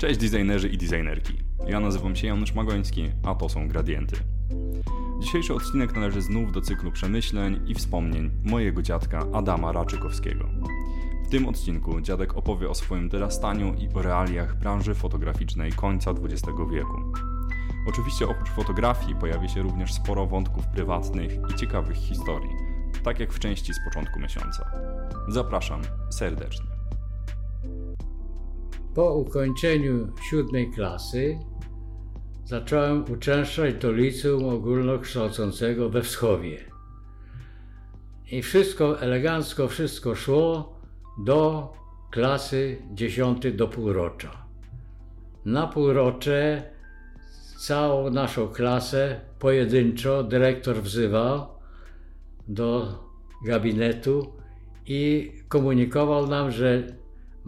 [0.00, 1.32] Cześć designerzy i designerki.
[1.66, 4.16] Ja nazywam się Janusz Magoński, a to są Gradienty.
[5.20, 10.44] Dzisiejszy odcinek należy znów do cyklu przemyśleń i wspomnień mojego dziadka Adama Raczykowskiego.
[11.26, 16.58] W tym odcinku dziadek opowie o swoim dorastaniu i o realiach branży fotograficznej końca XX
[16.72, 17.12] wieku.
[17.88, 22.56] Oczywiście oprócz fotografii pojawi się również sporo wątków prywatnych i ciekawych historii,
[23.02, 24.70] tak jak w części z początku miesiąca.
[25.28, 26.69] Zapraszam serdecznie.
[28.94, 31.38] Po ukończeniu siódmej klasy
[32.44, 36.58] zacząłem uczęszczać do liceum ogólnokształcącego we Wschowie.
[38.30, 40.74] I wszystko elegancko, wszystko szło
[41.18, 41.72] do
[42.10, 44.46] klasy dziesiątej do półrocza.
[45.44, 46.62] Na półrocze
[47.58, 51.46] całą naszą klasę pojedynczo dyrektor wzywał
[52.48, 52.98] do
[53.46, 54.32] gabinetu
[54.86, 56.99] i komunikował nam, że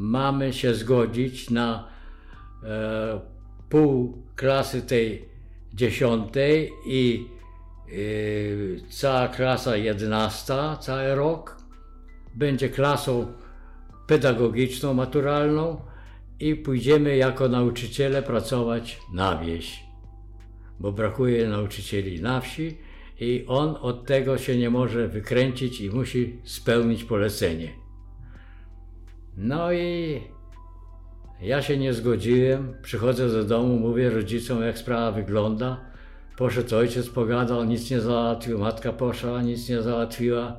[0.03, 1.89] mamy się zgodzić na
[2.64, 3.20] e,
[3.69, 5.28] pół klasy tej
[5.75, 7.27] dziesiątej i
[7.89, 7.92] e,
[8.91, 11.56] cała klasa jedenasta, cały rok
[12.34, 13.27] będzie klasą
[14.06, 15.81] pedagogiczną, maturalną
[16.41, 19.83] i pójdziemy jako nauczyciele pracować na wieś,
[20.81, 22.78] bo brakuje nauczycieli na wsi
[23.20, 27.81] i on od tego się nie może wykręcić i musi spełnić polecenie.
[29.36, 30.20] No i
[31.41, 32.75] ja się nie zgodziłem.
[32.83, 35.80] Przychodzę do domu, mówię rodzicom, jak sprawa wygląda.
[36.36, 40.56] Poszedł ojciec, pogadał, nic nie załatwił, matka poszła, nic nie załatwiła.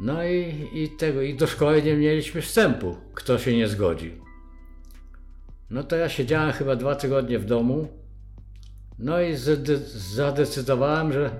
[0.00, 4.12] No i, i tego, i do szkoły nie mieliśmy wstępu, kto się nie zgodził.
[5.70, 7.88] No to ja siedziałem chyba dwa tygodnie w domu.
[8.98, 9.34] No i
[10.14, 11.30] zadecydowałem, że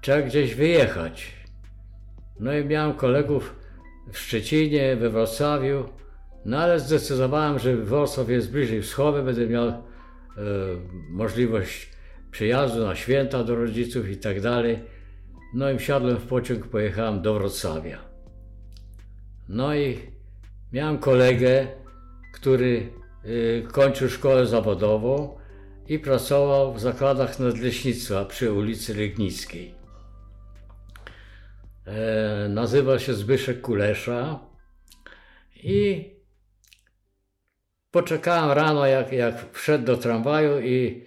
[0.00, 1.32] trzeba gdzieś wyjechać.
[2.40, 3.56] No i miałem kolegów
[4.12, 5.84] w Szczecinie, we Wrocławiu,
[6.44, 9.82] no ale zdecydowałem, że Wrocław jest bliżej wschowy, będę miał e,
[11.10, 11.90] możliwość
[12.30, 14.78] przyjazdu na święta do rodziców i tak dalej.
[15.54, 17.98] No i wsiadłem w pociąg, pojechałem do Wrocławia.
[19.48, 19.98] No i
[20.72, 21.66] miałem kolegę,
[22.34, 22.92] który
[23.24, 25.38] y, kończył szkołę zawodową
[25.88, 29.75] i pracował w zakładach nadleśnictwa przy ulicy Legnickiej.
[31.86, 34.38] E, nazywa się Zbyszek Kulesza
[35.56, 36.10] i
[37.90, 41.04] poczekałem rano, jak, jak wszedł do tramwaju i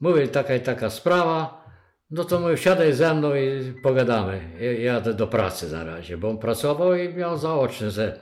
[0.00, 1.64] mówię, taka i taka sprawa,
[2.10, 4.40] no to mówię, wsiadaj ze mną i pogadamy.
[4.78, 8.18] Jadę do pracy na razie, bo on pracował i miał zaoczne ze e,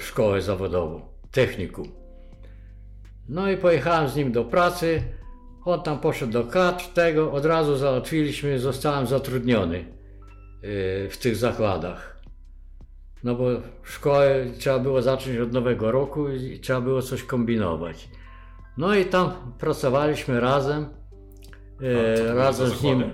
[0.00, 1.00] szkołę zawodową,
[1.30, 1.92] technikum.
[3.28, 5.02] No i pojechałem z nim do pracy,
[5.64, 10.01] on tam poszedł do kadr, tego od razu załatwiliśmy, zostałem zatrudniony
[11.10, 12.22] w tych zakładach.
[13.24, 13.44] No bo
[13.82, 18.08] szkołę trzeba było zacząć od nowego roku i trzeba było coś kombinować.
[18.76, 20.86] No i tam pracowaliśmy razem.
[21.82, 23.04] Y, razem z nim,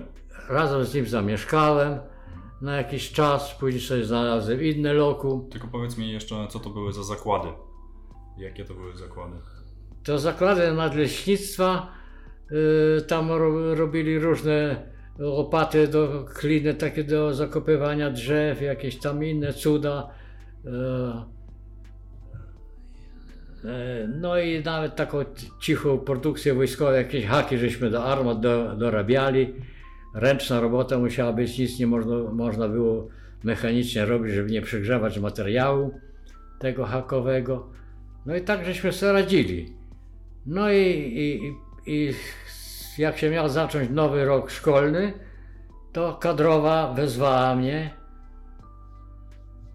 [0.49, 1.99] razem z nim zamieszkałem
[2.61, 5.49] na jakiś czas, później sobie znalazłem inne lokum.
[5.49, 7.47] Tylko powiedz mi jeszcze, co to były za zakłady?
[8.37, 9.35] Jakie to były zakłady?
[10.03, 11.91] To zakłady nadleśnictwa,
[12.51, 14.85] yy, tam ro, robili różne
[15.19, 20.09] łopaty do kliny, takie do zakopywania drzew, jakieś tam inne cuda.
[20.65, 20.69] E,
[23.69, 25.17] e, no i nawet taką
[25.59, 29.53] cichą produkcję wojskową, jakieś haki żeśmy do armat do, dorabiali.
[30.15, 33.07] Ręczna robota musiała być, nic nie można, można było
[33.43, 35.99] mechanicznie robić, żeby nie przegrzewać materiału
[36.59, 37.69] tego hakowego.
[38.25, 39.73] No i tak żeśmy sobie radzili.
[40.45, 40.77] No i,
[41.15, 41.53] i,
[41.85, 42.13] i
[42.99, 45.13] jak się miał zacząć nowy rok szkolny,
[45.91, 47.93] to kadrowa wezwała mnie.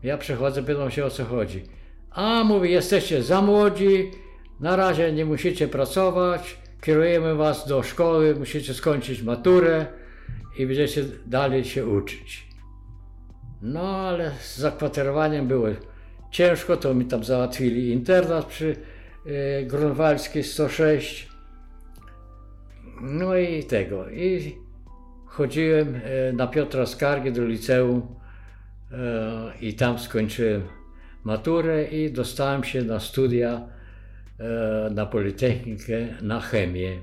[0.02, 1.64] Ja przychodzę, pytam się o co chodzi.
[2.10, 4.10] A mówi, jesteście za młodzi,
[4.60, 9.86] na razie nie musicie pracować, kierujemy was do szkoły, musicie skończyć maturę
[10.58, 12.48] i będziecie dalej się uczyć.
[13.62, 15.68] No ale z zakwaterowaniem było
[16.30, 18.76] ciężko, to mi tam załatwili internat przy
[19.26, 21.33] y, Grunwaldzkiej 106.
[23.00, 24.10] No i tego.
[24.10, 24.58] I
[25.26, 28.02] chodziłem e, na Piotra Skargi do liceum
[28.92, 30.62] e, i tam skończyłem
[31.24, 33.68] maturę i dostałem się na studia
[34.40, 37.00] e, na Politechnikę na chemię.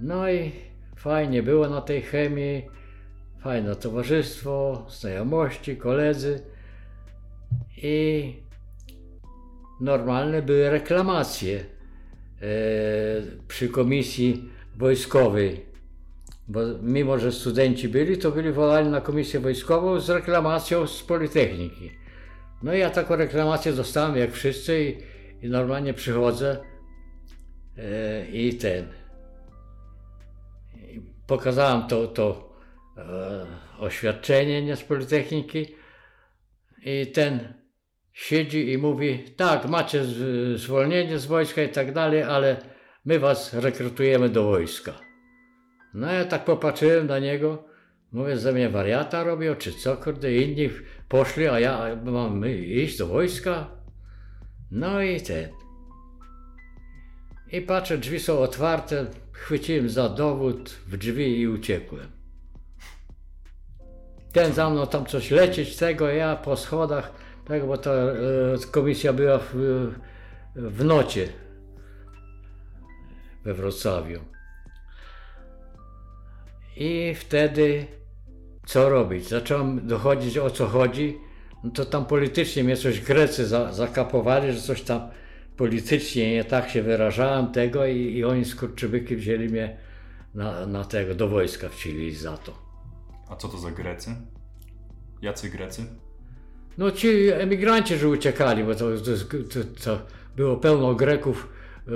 [0.00, 0.52] No i
[0.96, 2.66] fajnie było na tej chemii,
[3.40, 6.42] fajne towarzystwo, znajomości, koledzy
[7.76, 8.36] i
[9.80, 11.77] normalne były reklamacje
[13.48, 15.68] przy komisji wojskowej
[16.48, 21.90] bo mimo, że studenci byli, to byli wolani na komisję wojskową z reklamacją z Politechniki.
[22.62, 26.64] No i ja taką reklamację dostałem jak wszyscy i, i normalnie przychodzę
[27.78, 28.88] e, i ten.
[31.26, 32.48] Pokazałem to, to
[33.78, 35.66] oświadczenie nie z Politechniki
[36.84, 37.54] i ten
[38.18, 40.04] siedzi i mówi, tak, macie
[40.54, 42.56] zwolnienie z wojska i tak dalej, ale
[43.04, 44.92] my was rekrutujemy do wojska.
[45.94, 47.64] No ja tak popatrzyłem na niego,
[48.12, 50.70] mówię, ze mnie wariata robią, czy co, kurde, inni
[51.08, 53.70] poszli, a ja mam iść do wojska?
[54.70, 55.48] No i ten.
[57.52, 62.06] I patrzę, drzwi są otwarte, chwyciłem za dowód w drzwi i uciekłem.
[64.32, 68.14] Ten za mną tam coś lecieć, tego ja po schodach, tego, bo ta e,
[68.70, 69.54] komisja była w,
[70.54, 71.28] w nocie
[73.44, 74.20] we Wrocławiu.
[76.76, 77.86] I wtedy
[78.66, 79.28] co robić?
[79.28, 81.18] Zacząłem dochodzić o co chodzi.
[81.64, 85.10] No to tam politycznie mnie coś Grecy za, zakapowali, że coś tam
[85.56, 89.76] politycznie nie tak się wyrażałem tego i, i oni skurczybyki wzięli mnie
[90.34, 92.58] na, na tego, do wojska wcieli za to.
[93.28, 94.10] A co to za Grecy?
[95.22, 96.07] Jacy Grecy?
[96.78, 98.84] No ci emigranci, że uciekali, bo to,
[99.52, 99.98] to, to,
[100.36, 101.48] było pełno Greków,
[101.88, 101.90] e,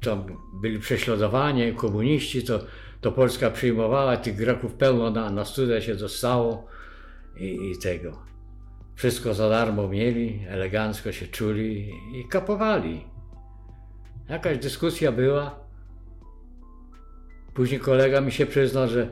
[0.00, 0.24] tam
[0.60, 2.60] byli prześladowani, komuniści, to,
[3.00, 6.66] to Polska przyjmowała, tych Greków pełno na, na studia się dostało
[7.36, 8.18] i, i tego.
[8.94, 13.04] Wszystko za darmo mieli, elegancko się czuli i kapowali.
[14.28, 15.54] Jakaś dyskusja była.
[17.54, 19.08] Później kolega mi się przyznał, że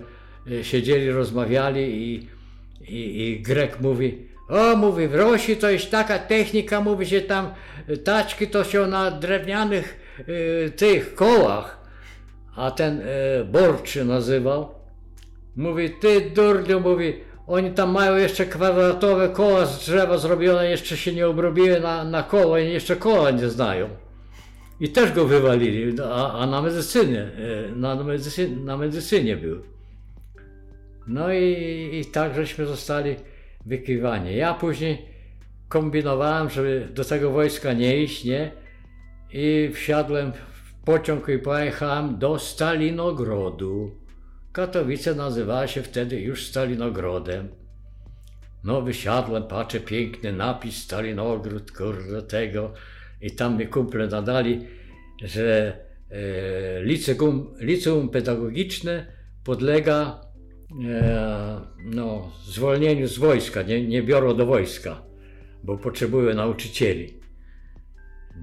[0.51, 2.29] e, siedzieli, rozmawiali i,
[2.81, 7.51] i, i Grek mówi, o, mówi, w Rosji to jest taka technika, mówi, że tam
[8.05, 11.87] taczki to się na drewnianych y, tych kołach.
[12.57, 13.05] A ten y,
[13.45, 14.69] Borczy nazywał.
[15.57, 17.15] Mówi, ty durniu, mówi,
[17.47, 22.23] oni tam mają jeszcze kwadratowe koła z drzewa zrobione, jeszcze się nie obrobiły na, na
[22.23, 23.89] koło i jeszcze koła nie znają.
[24.81, 29.63] I też go wywalili, a, a na medycynie, y, na, medycynie, na medycynie był.
[31.07, 33.17] No i, i tak żeśmy zostali
[33.67, 34.37] wykiwanie.
[34.37, 35.07] Ja później
[35.69, 38.53] kombinowałem, żeby do tego wojska nie iść, nie?
[39.33, 43.91] I wsiadłem w pociąg i pojechałem do Stalinogrodu.
[44.53, 47.49] Katowice nazywała się wtedy już Stalinogrodem.
[48.65, 52.73] No wysiadłem, patrzę, piękny napis Stalinogród, kurde tego.
[53.21, 54.67] I tam mi kumple nadali,
[55.25, 55.79] że
[56.11, 59.07] e, liceum, liceum pedagogiczne
[59.45, 60.26] podlega
[60.71, 65.03] e, no, zwolnieniu z wojska, nie, nie biorą do wojska,
[65.65, 67.21] bo potrzebują nauczycieli.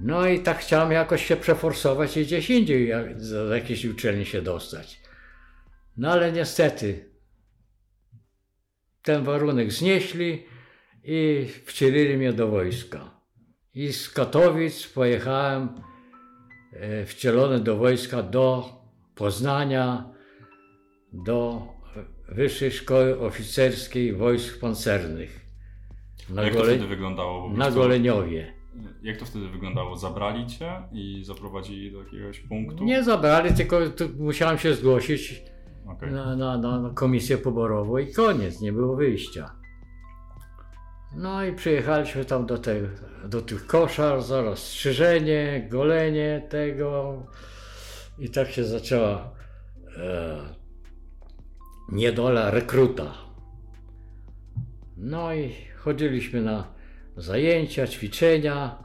[0.00, 2.92] No i tak chciałem jakoś się przeforsować i gdzieś indziej
[3.30, 5.00] do jakiejś uczelni się dostać.
[5.96, 7.10] No ale niestety
[9.02, 10.46] ten warunek znieśli
[11.04, 13.10] i wcielili mnie do wojska.
[13.74, 15.68] I z Katowic pojechałem
[16.72, 18.68] e, wcielony do wojska do
[19.14, 20.12] Poznania,
[21.12, 21.68] do
[22.28, 25.40] Wyższej Szkoły Oficerskiej Wojsk Pancernych.
[26.30, 26.64] Na jak Gole...
[26.64, 27.50] to wtedy wyglądało?
[27.50, 28.54] Na Goleniowie.
[29.02, 29.96] Jak to wtedy wyglądało?
[29.96, 32.84] Zabrali cię i zaprowadzili do jakiegoś punktu?
[32.84, 33.78] Nie zabrali, tylko
[34.18, 35.42] musiałem się zgłosić
[35.86, 36.10] okay.
[36.10, 39.50] na, na, na komisję poborową i koniec, nie było wyjścia.
[41.16, 42.82] No i przyjechaliśmy tam do, tej,
[43.24, 47.22] do tych koszar, zaraz strzyżenie, golenie tego
[48.18, 49.30] i tak się zaczęła
[49.96, 50.63] e,
[51.92, 53.14] niedola rekruta.
[54.96, 56.74] No i chodziliśmy na
[57.16, 58.78] zajęcia, ćwiczenia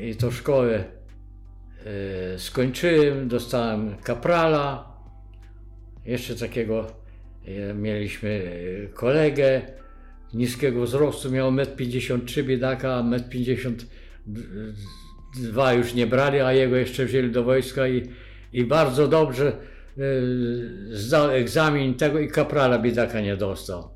[0.00, 0.84] i to szkołę
[2.34, 4.96] e, skończyłem, dostałem kaprala.
[6.04, 6.86] Jeszcze takiego
[7.46, 9.62] e, mieliśmy e, kolegę
[10.34, 17.04] niskiego wzrostu, miał 1,53 m biedaka, a 1,52 m już nie brali, a jego jeszcze
[17.04, 18.02] wzięli do wojska i,
[18.52, 19.75] i bardzo dobrze
[20.90, 23.88] zdał egzamin tego i kaprala biedaka nie dostał.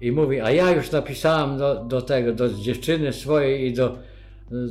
[0.00, 3.98] I mówi, a ja już napisałem do, do tego, do dziewczyny swojej i do,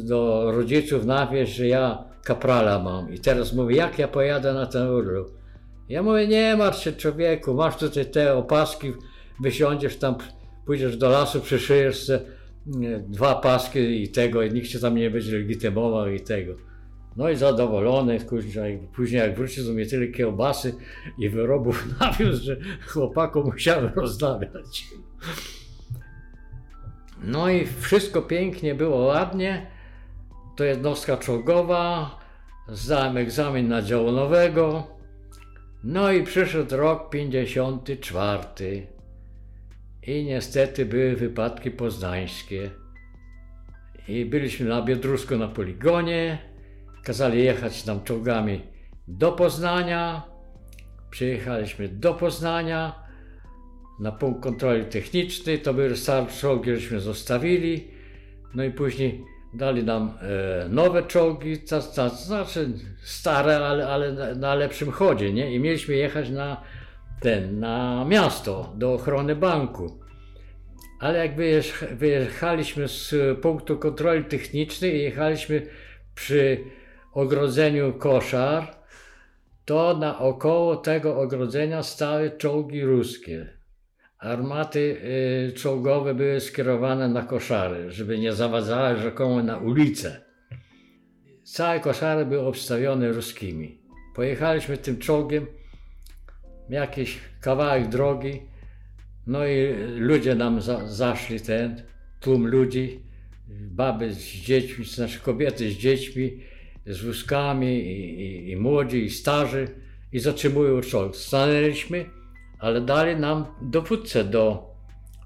[0.03, 3.13] do rodziców na wieś, że ja kaprala mam.
[3.13, 5.27] I teraz mówi, jak ja pojadę na ten urlop?
[5.89, 8.93] Ja mówię, nie martw się człowieku, masz tutaj te opaski,
[9.41, 10.15] wysiądziesz tam,
[10.65, 12.19] pójdziesz do lasu, przyszyjesz se
[13.07, 16.53] dwa paski i tego, i nikt się tam nie będzie legitymował i tego.
[17.15, 18.19] No i zadowolony,
[18.95, 20.75] później jak wrócił, to mnie tyle kiełbasy
[21.17, 24.85] i wyrobów nawiózł, że chłopakom musiałem rozdawiać.
[27.23, 29.67] No i wszystko pięknie było, ładnie.
[30.55, 32.17] To jednostka czołgowa,
[32.67, 34.87] zdałem egzamin na działonowego.
[35.83, 38.87] No i przyszedł rok 54.
[40.07, 42.69] I niestety były wypadki poznańskie.
[44.07, 46.52] I byliśmy na Biedrusku na poligonie
[47.03, 48.61] kazali jechać nam czołgami
[49.07, 50.23] do Poznania.
[51.09, 53.03] Przyjechaliśmy do Poznania
[53.99, 55.59] na punkt kontroli technicznej.
[55.59, 57.87] To były stare czołgi, żeśmy zostawili.
[58.55, 60.17] No i później dali nam
[60.65, 62.69] e, nowe czołgi, to, to znaczy
[63.03, 65.55] stare, ale, ale na, na, lepszym chodzie, nie?
[65.55, 66.61] I mieliśmy jechać na
[67.21, 69.99] ten, na miasto, do ochrony banku.
[70.99, 71.35] Ale jak
[71.95, 75.67] wyjechaliśmy z punktu kontroli technicznej i jechaliśmy
[76.15, 76.63] przy
[77.13, 78.75] ogrodzeniu koszar,
[79.65, 83.49] to naokoło tego ogrodzenia stały czołgi ruskie.
[84.17, 84.79] Armaty
[85.49, 90.21] y, czołgowe były skierowane na koszary, żeby nie zawadzały rzekomo na ulicę.
[91.43, 93.79] Całe koszary były obstawione ruskimi.
[94.15, 95.45] Pojechaliśmy tym czołgiem
[96.69, 98.41] jakiś kawałek drogi,
[99.27, 101.81] no i ludzie nam za, zaszli ten
[102.19, 102.99] tłum ludzi,
[103.49, 106.39] baby z dziećmi, znaczy kobiety z dziećmi,
[106.85, 109.67] z wózkami i, i, i młodzi i starzy
[110.11, 111.15] i zatrzymują czołg.
[111.15, 112.05] Stanęliśmy,
[112.59, 114.73] ale dali nam dowódcę do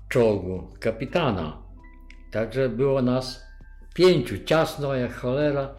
[0.09, 1.61] czołgu, kapitana.
[2.31, 3.45] Także było nas
[3.93, 5.75] pięciu, ciasno jak cholera.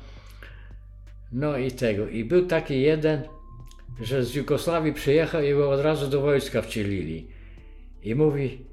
[1.32, 2.08] No i tego.
[2.08, 3.22] I był taki jeden,
[4.00, 7.28] że z Jugosławii przyjechał i go od razu do wojska wcielili.
[8.02, 8.66] I mówi,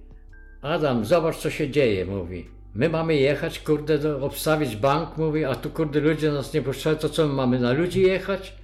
[0.62, 2.55] Adam, zobacz co się dzieje, mówi.
[2.76, 6.96] My mamy jechać, kurde, do, obstawić bank, mówi, a tu kurde ludzie nas nie puszczają,
[6.96, 8.56] to co my mamy na ludzi jechać?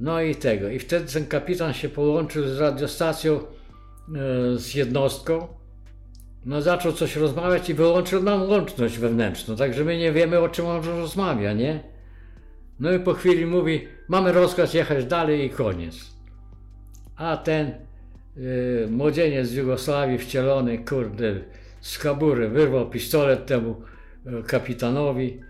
[0.00, 0.68] No i tego.
[0.68, 3.40] I wtedy ten kapitan się połączył z radiostacją, e,
[4.58, 5.46] z jednostką.
[6.46, 10.66] No zaczął coś rozmawiać i wyłączył nam łączność wewnętrzną, także my nie wiemy o czym
[10.66, 11.80] on rozmawia, nie?
[12.80, 15.94] No i po chwili mówi, mamy rozkaz jechać dalej i koniec.
[17.16, 17.74] A ten
[18.36, 21.40] y, młodzieniec z Jugosławii wcielony, kurde,
[21.84, 23.82] z kabury wyrwał pistolet temu
[24.26, 25.40] y, kapitanowi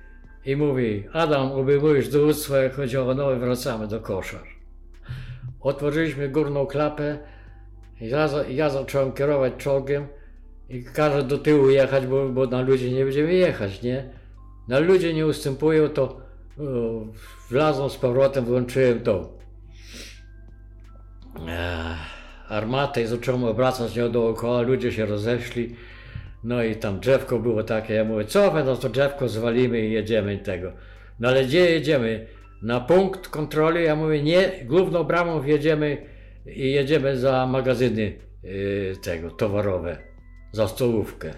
[0.44, 4.42] i mówi, Adam, obejmujesz dowództwo, jak chodzi o nowe, wracamy do koszar.
[5.60, 7.18] Otworzyliśmy górną klapę
[8.00, 10.06] i ja, ja zacząłem kierować czołgiem
[10.68, 14.10] i każę do tyłu jechać, bo, bo na ludzie nie będziemy jechać, nie?
[14.68, 16.20] Na ludzie nie ustępują, to
[17.50, 19.38] wlazłem z powrotem, włączyłem to
[22.48, 25.76] armatę i zacząłem obracać nią dookoła, ludzie się rozeszli.
[26.44, 30.38] No i tam drzewko było takie, ja mówię, co no to drzewko zwalimy i jedziemy
[30.38, 30.72] tego.
[31.20, 32.26] No ale gdzie jedziemy?
[32.62, 36.06] Na punkt kontroli, ja mówię, nie, główną bramą wjedziemy
[36.46, 39.98] i jedziemy za magazyny yy, tego, towarowe,
[40.52, 41.30] za stołówkę.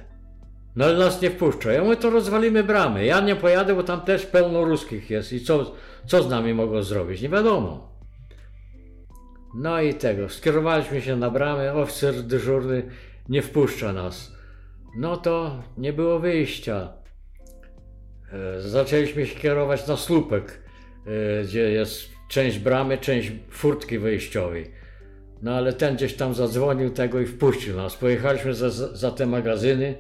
[0.77, 1.73] No ale nas nie wpuszcza.
[1.73, 3.05] Ja mówię, to rozwalimy bramy.
[3.05, 5.75] Ja nie pojadę, bo tam też pełno ruskich jest i co,
[6.07, 7.23] co z nami mogą zrobić?
[7.23, 7.97] Nie wiadomo.
[9.55, 12.83] No i tego, skierowaliśmy się na bramę, oficer dyżurny
[13.29, 14.36] nie wpuszcza nas.
[14.97, 16.93] No to nie było wyjścia.
[18.33, 20.63] E, zaczęliśmy się kierować na słupek,
[21.07, 24.71] e, gdzie jest część bramy, część furtki wejściowej.
[25.43, 27.97] No ale ten gdzieś tam zadzwonił tego i wpuścił nas.
[27.97, 29.95] Pojechaliśmy za, za te magazyny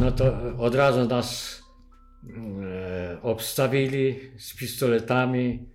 [0.00, 1.60] no to od razu nas
[2.62, 5.68] e, obstawili z pistoletami.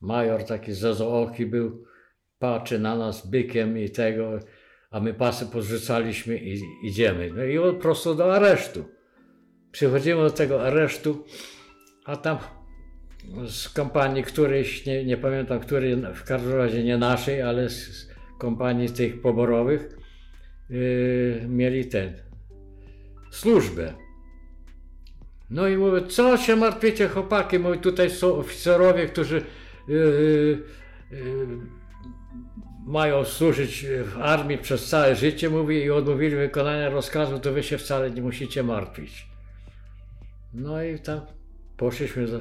[0.00, 1.84] Major taki zazooki był,
[2.38, 4.38] patrzy na nas bykiem i tego,
[4.96, 7.30] a my pasy podrzucaliśmy i idziemy.
[7.36, 8.84] No i on prosto do aresztu.
[9.72, 11.24] Przychodzimy do tego aresztu,
[12.04, 12.38] a tam
[13.46, 18.88] z kompanii którejś, nie, nie pamiętam której, w każdym razie nie naszej, ale z kompanii
[18.88, 19.96] tych poborowych,
[20.70, 22.12] yy, mieli ten
[23.30, 23.94] służbę.
[25.50, 29.42] No i mówię, co się martwicie chłopaki, moi tutaj są oficerowie, którzy
[29.88, 30.62] yy,
[31.10, 31.75] yy,
[32.86, 37.78] mają służyć w armii przez całe życie, mówi, i odmówili wykonania rozkazu, to wy się
[37.78, 39.26] wcale nie musicie martwić.
[40.54, 41.20] No i tam
[41.76, 42.40] poszliśmy do,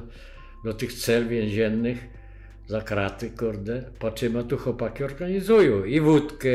[0.64, 2.08] do tych cel więziennych,
[2.68, 6.50] za kraty, kurde, patrzymy, tu chłopaki organizują i wódkę,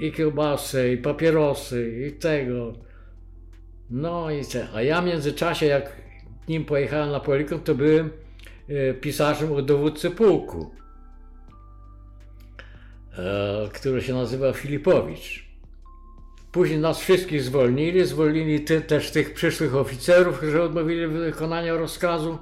[0.00, 2.72] i kiełbasę, i papierosy, i tego.
[3.90, 4.58] No i co?
[4.74, 5.96] A ja w międzyczasie, jak
[6.48, 8.10] nim pojechałem na poligon, to byłem
[8.68, 10.70] e, pisarzem u dowódcy pułku,
[13.72, 15.50] który się nazywa Filipowicz.
[16.52, 22.38] Później nas wszystkich zwolnili, zwolnili ty, też tych przyszłych oficerów, którzy odmówili wykonania rozkazu.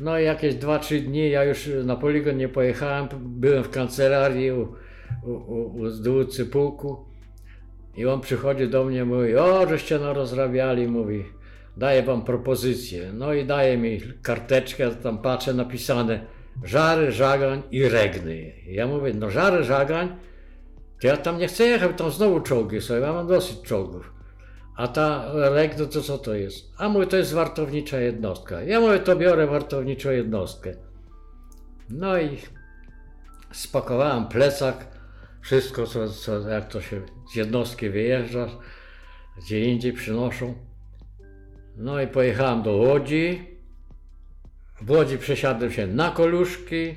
[0.00, 4.68] No i jakieś 2-3 dni ja już na poligon nie pojechałem, byłem w kancelarii u,
[5.24, 7.04] u, u, u dowódcy pułku.
[7.96, 11.24] I on przychodzi do mnie, mówi, o, żeście no rozrabiali, mówi,
[11.76, 13.12] daję wam propozycję.
[13.12, 16.26] No i daje mi karteczkę, tam patrzę napisane
[16.64, 18.52] żary, żagań i regny.
[18.66, 20.16] Ja mówię, no żary, żagań,
[21.00, 24.12] to ja tam nie chcę jechać, tam znowu czołgi są, ja mam dosyć czołgów.
[24.76, 26.72] A ta REG, no to co to jest?
[26.78, 28.62] A mój to jest wartownicza jednostka.
[28.62, 30.74] Ja mówię, to biorę wartowniczą jednostkę.
[31.88, 32.38] No i
[33.52, 34.86] spakowałem plecak,
[35.40, 37.00] wszystko, co, co, jak to się
[37.32, 38.48] z jednostki wyjeżdża,
[39.38, 40.54] gdzie indziej przynoszą.
[41.76, 43.51] No i pojechałem do Łodzi.
[44.86, 46.96] W Łodzi przesiadłem się na koluszki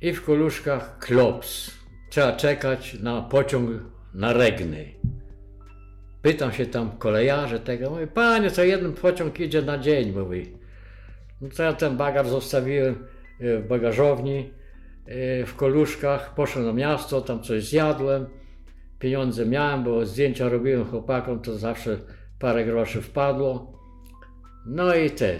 [0.00, 1.70] i w koluszkach klops.
[2.10, 3.70] Trzeba czekać na pociąg
[4.14, 4.84] na Regny.
[6.22, 10.56] Pytam się tam kolejarze tego, mówi, panie, co jeden pociąg idzie na dzień, mówi.
[11.40, 13.08] No to ja ten bagaż zostawiłem
[13.40, 14.50] e, w bagażowni,
[15.06, 18.26] e, w koluszkach, poszedłem na miasto, tam coś zjadłem,
[18.98, 21.98] pieniądze miałem, bo zdjęcia robiłem chłopakom, to zawsze
[22.38, 23.72] parę groszy wpadło.
[24.66, 25.38] No i ten.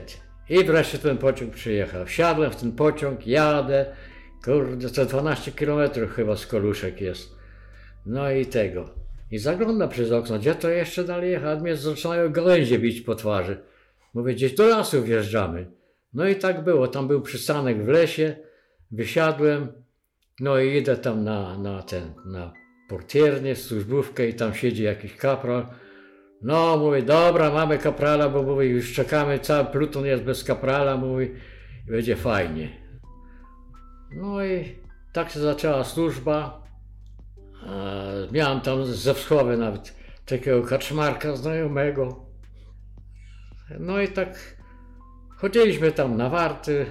[0.51, 2.07] I wreszcie ten pociąg przyjechał.
[2.07, 3.87] Wsiadłem w ten pociąg, jadę,
[4.45, 7.37] kurde, to 12 km chyba z koluszek jest.
[8.07, 8.91] No i tego.
[9.31, 11.61] I zagląda przez okno, gdzie to jeszcze dalej jechać?
[11.61, 13.59] Mnie zaczynają gałęzie bić po twarzy.
[14.15, 15.67] Mówię, gdzieś do lasu wjeżdżamy.
[16.15, 18.37] No i tak było, tam był przystanek w lesie,
[18.91, 19.73] wysiadłem,
[20.41, 22.53] no i idę tam na, na ten, na
[22.89, 25.67] portiernię, służbówkę i tam siedzi jakiś kapral.
[26.43, 31.31] No, mówi, dobra, mamy kaprala, bo mówi, już czekamy, cały pluton jest bez kaprala, mówi,
[31.87, 32.69] będzie fajnie.
[34.11, 34.79] No i
[35.13, 36.63] tak się zaczęła służba.
[38.33, 39.95] Miałem tam ze wschowy nawet
[40.27, 42.27] takiego kaczmarka znajomego.
[43.81, 44.57] No i tak
[45.37, 46.87] chodziliśmy tam na warty,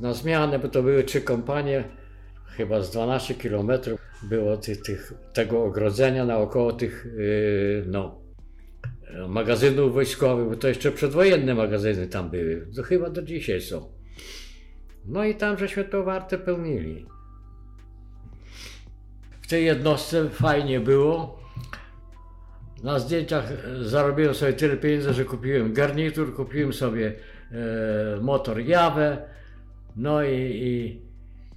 [0.00, 1.84] na zmianę, bo to były trzy kompanie,
[2.46, 8.21] chyba z 12 kilometrów było tych, tych, tego ogrodzenia naokoło tych yy, no,
[9.28, 13.92] magazynów wojskowych, bo to jeszcze przedwojenne magazyny tam były, to chyba do dzisiaj są.
[15.04, 17.06] No i tam żeśmy to wartę pełnili.
[19.42, 21.42] W tej jednostce fajnie było.
[22.82, 27.12] Na zdjęciach zarobiłem sobie tyle pieniędzy, że kupiłem garnitur, kupiłem sobie
[27.52, 29.28] e, motor Jawę,
[29.96, 31.02] no i, i,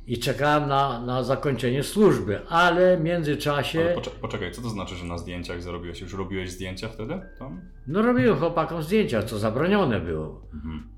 [0.08, 3.80] i czekałem na, na zakończenie służby, ale w międzyczasie...
[3.80, 6.02] Ale poczekaj, poczekaj, co to znaczy, że na zdjęciach zarobiłeś?
[6.02, 7.62] Już robiłeś zdjęcia wtedy tam?
[7.88, 10.41] No robiłem chłopakom zdjęcia, co zabronione było.
[10.54, 10.89] Mhm.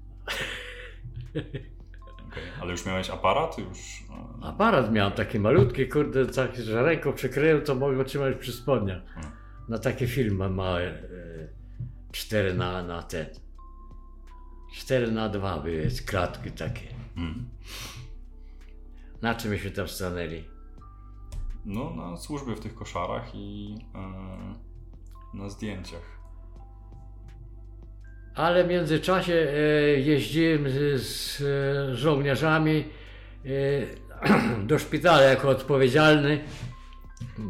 [2.27, 2.43] Okay.
[2.61, 3.57] Ale już miałeś aparat?
[3.57, 4.03] Już...
[4.41, 9.01] e, Aparat miałem taki malutki, kurde, taki, że ręką przykryłem, to mogę trzymać przy spodniach.
[9.13, 9.31] Hmm.
[9.69, 10.97] Na takie filmy małe, e,
[12.11, 13.25] cztery na, na ten.
[14.73, 16.87] Cztery na dwa były kratki takie.
[17.17, 17.45] Mm.
[19.21, 20.43] Na czym myśmy tam stanęli?
[21.65, 26.17] No, na służbie w tych koszarach i e, na zdjęciach.
[28.35, 29.59] Ale w międzyczasie e,
[29.99, 32.83] jeździłem z, z e, żołnierzami
[34.67, 36.39] do szpitala jako odpowiedzialny.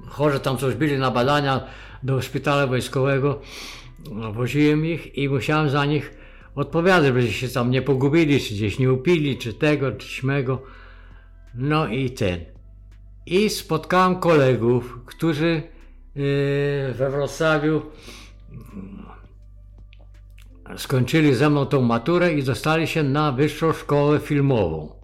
[0.07, 1.67] Chorzy tam coś byli na badania
[2.03, 3.41] do szpitala wojskowego.
[4.33, 6.13] Woziłem ich i musiałem za nich
[6.55, 10.61] odpowiadać, żeby się tam nie pogubili, czy gdzieś nie upili, czy tego, czy śmego.
[11.57, 12.39] No i ten.
[13.25, 15.63] I spotkałem kolegów, którzy
[16.15, 17.81] e, we Wrocławiu
[20.77, 24.95] skończyli ze mną tą maturę i dostali się na wyższą szkołę filmową.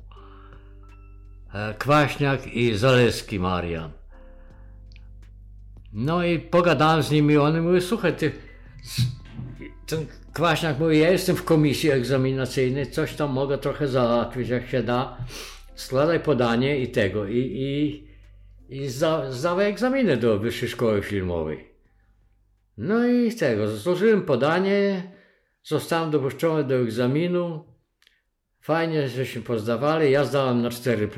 [1.53, 3.89] E, Kwaśniak i Zaleski Marian.
[5.93, 8.31] No i pogadałem z nimi, one mówią, słuchaj, ty,
[9.85, 14.83] ten Kwaśniak mówi, ja jestem w komisji egzaminacyjnej, coś tam mogę trochę załatwić, jak się
[14.83, 15.17] da.
[15.75, 18.07] Składaj podanie i tego, i, i,
[18.69, 21.73] i zda, zdawaj egzaminy do Wyższej Szkoły Filmowej.
[22.77, 25.11] No i tego, złożyłem podanie,
[25.63, 27.65] zostałem dopuszczony do egzaminu.
[28.61, 30.11] Fajnie, żeśmy pozdawali.
[30.11, 31.09] Ja zdałem na 4.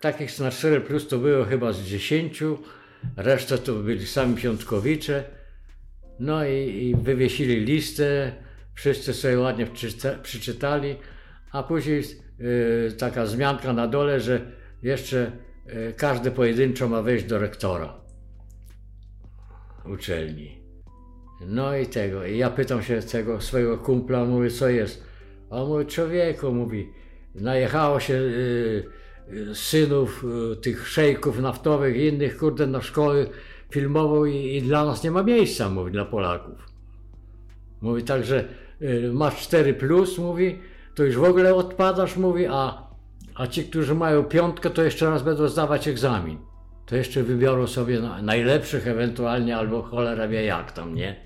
[0.00, 2.42] Takich na 4 to było chyba z 10.
[3.16, 5.24] Reszta to byli sami piątkowicze.
[6.20, 8.32] No i, i wywiesili listę.
[8.74, 10.96] Wszyscy sobie ładnie przeczyta, przeczytali.
[11.54, 12.02] A później
[12.40, 14.40] y, taka zmianka na dole, że
[14.82, 15.32] jeszcze
[15.68, 17.94] y, każdy pojedynczo ma wejść do rektora
[19.92, 20.58] uczelni.
[21.46, 22.26] No i tego.
[22.26, 25.04] I ja pytam się tego swojego kumpla, mówię, co jest.
[25.50, 26.88] A on mówi, człowieku, mówi,
[27.34, 28.84] najechało się y,
[29.54, 30.24] synów
[30.62, 33.26] tych szejków naftowych i innych, kurde, na szkołę
[33.70, 36.68] filmową i, i dla nas nie ma miejsca, mówi, dla Polaków.
[37.80, 38.44] Mówi, także
[39.12, 40.58] masz 4 plus, mówi,
[40.94, 42.88] to już w ogóle odpadasz, mówi, a,
[43.34, 46.38] a ci, którzy mają piątkę, to jeszcze raz będą zdawać egzamin.
[46.86, 51.24] To jeszcze wybiorą sobie na, najlepszych ewentualnie, albo cholera wie jak tam, nie?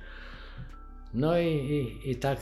[1.14, 2.38] No i, i, i tak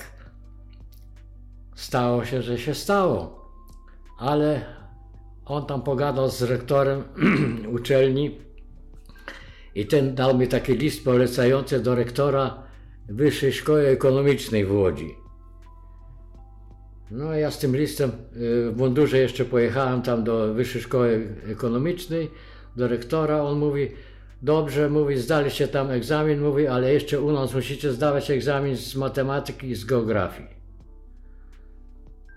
[1.74, 3.46] stało się, że się stało.
[4.18, 4.60] Ale
[5.44, 7.04] on tam pogadał z rektorem
[7.76, 8.38] uczelni
[9.74, 12.62] I ten dał mi taki list polecający do rektora
[13.08, 15.25] Wyższej Szkoły Ekonomicznej w Łodzi.
[17.10, 22.30] No ja z tym listem y, w mundurze jeszcze pojechałem tam do Wyższej Szkoły Ekonomicznej,
[22.76, 23.42] do rektora.
[23.42, 23.88] On mówi,
[24.42, 29.70] dobrze, mówi, zdaliście tam egzamin, mówi, ale jeszcze u nas musicie zdawać egzamin z matematyki
[29.70, 30.48] i z geografii.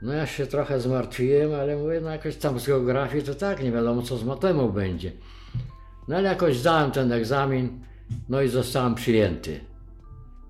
[0.01, 3.71] No ja się trochę zmartwiłem, ale mówię, no jakoś tam z geografii to tak, nie
[3.71, 5.11] wiadomo co z matemą będzie.
[6.07, 7.79] No ale jakoś zdałem ten egzamin,
[8.29, 9.59] no i zostałem przyjęty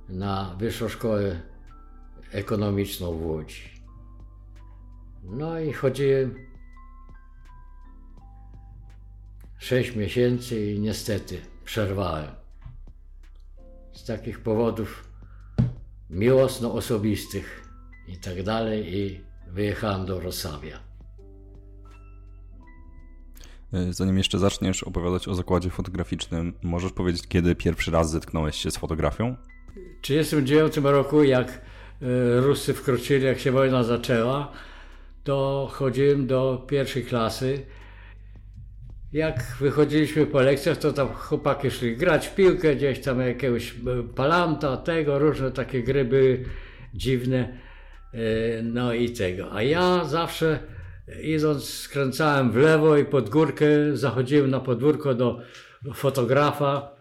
[0.09, 1.41] na Wyższą Szkołę
[2.31, 3.78] Ekonomiczną w Łodzi.
[5.31, 6.35] No i chodziłem
[9.59, 12.31] 6 miesięcy i niestety przerwałem.
[13.93, 15.07] Z takich powodów
[16.09, 17.69] miłosno-osobistych
[18.07, 20.79] i tak dalej i wyjechałem do Wrocławia.
[23.73, 28.71] E, zanim jeszcze zaczniesz opowiadać o zakładzie fotograficznym, możesz powiedzieć, kiedy pierwszy raz zetknąłeś się
[28.71, 29.35] z fotografią?
[29.67, 34.51] W 1939 roku, jak e, Ruscy wkroczyli, jak się wojna zaczęła,
[35.23, 37.65] to chodziłem do pierwszej klasy.
[39.13, 44.03] Jak wychodziliśmy po lekcjach, to tam chłopaki szli grać w piłkę, gdzieś tam jakiegoś e,
[44.15, 46.45] palanta, tego, różne takie gry były
[46.93, 47.57] dziwne.
[48.63, 49.51] No i tego.
[49.53, 50.59] A ja zawsze
[51.23, 55.41] idąc skręcałem w lewo i pod górkę zachodziłem na podwórko do
[55.93, 56.95] fotografa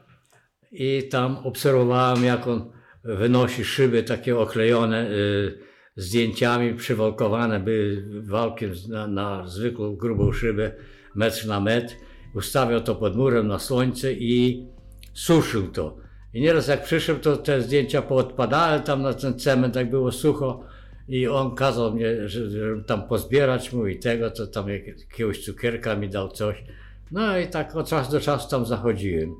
[0.72, 2.70] i tam obserwowałem jak on
[3.04, 5.58] wynosi szyby takie oklejone y,
[5.98, 10.72] zdjęciami, przywalkowane były walkiem na, na zwykłą grubą szybę
[11.14, 11.94] metr na metr.
[12.34, 14.66] Ustawiał to pod murem na słońce i
[15.12, 15.96] suszył to.
[16.34, 20.64] I nieraz jak przyszedł, to te zdjęcia poodpadały tam na ten cement, jak było sucho
[21.08, 25.96] i on kazał mnie, że, że tam pozbierać mu i tego, to tam jakiegoś cukierka
[25.96, 26.64] mi dał coś.
[27.10, 29.34] No i tak od czasu do czasu tam zachodziłem.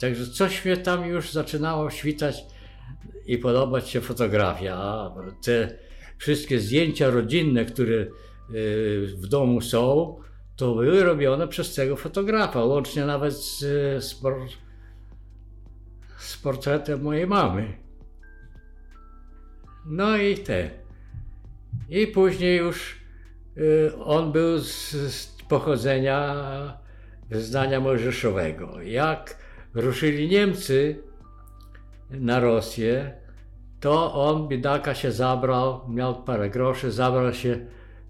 [0.00, 2.44] Także coś mnie tam już zaczynało świtać
[3.26, 4.76] i podobać się fotografia.
[4.76, 5.83] A te
[6.18, 8.06] wszystkie zdjęcia rodzinne, które y,
[9.06, 10.16] w domu są,
[10.56, 13.58] to były robione przez tego fotografa, łącznie nawet z,
[14.04, 14.20] z,
[16.18, 17.78] z portretem mojej mamy.
[19.86, 20.70] No i te.
[21.88, 22.96] I później już
[23.56, 26.34] y, on był z, z pochodzenia
[27.30, 28.82] wyznania mojżeszowego.
[28.82, 29.38] Jak
[29.74, 31.02] ruszyli Niemcy
[32.10, 33.23] na Rosję,
[33.84, 37.48] to on, biedaka, się zabrał, miał parę groszy, zabrał się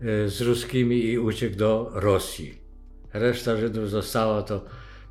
[0.03, 2.59] y, z ruskimi i uciekł do Rosji.
[3.13, 4.65] Reszta Żydów została, to,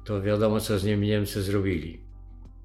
[0.04, 2.02] to wiadomo, co z nim Niemcy zrobili.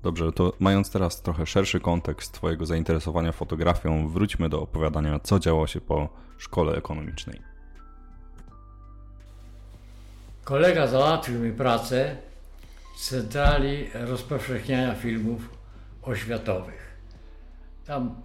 [0.02, 5.66] Dobrze, to mając teraz trochę szerszy kontekst Twojego zainteresowania fotografią, wróćmy do opowiadania, co działo
[5.66, 7.40] się po szkole ekonomicznej.
[10.44, 12.16] Kolega załatwił mi pracę
[12.96, 15.50] w Centrali Rozpowszechniania Filmów
[16.02, 16.87] Oświatowych.
[17.88, 18.22] Tam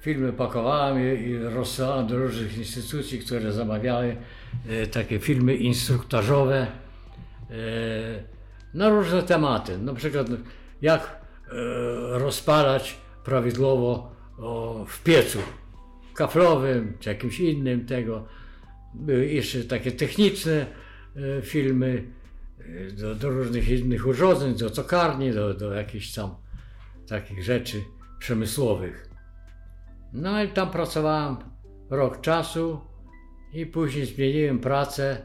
[0.00, 4.16] filmy pakowałem i rozsyłałem do różnych instytucji, które zamawiały
[4.68, 6.66] e, takie filmy instruktażowe
[7.50, 7.54] e,
[8.74, 9.78] na różne tematy.
[9.78, 10.26] Na przykład
[10.82, 11.50] jak e,
[12.18, 14.12] rozpalać prawidłowo
[14.86, 15.38] w piecu
[16.14, 18.26] kaflowym czy jakimś innym tego.
[18.94, 20.66] Były jeszcze takie techniczne
[21.42, 22.04] filmy
[22.92, 26.34] do, do różnych innych urządzeń, do tokarni, do, do jakichś tam
[27.08, 27.82] takich rzeczy
[28.22, 29.08] przemysłowych.
[30.12, 31.36] No i tam pracowałem
[31.90, 32.80] rok czasu
[33.52, 35.22] i później zmieniłem pracę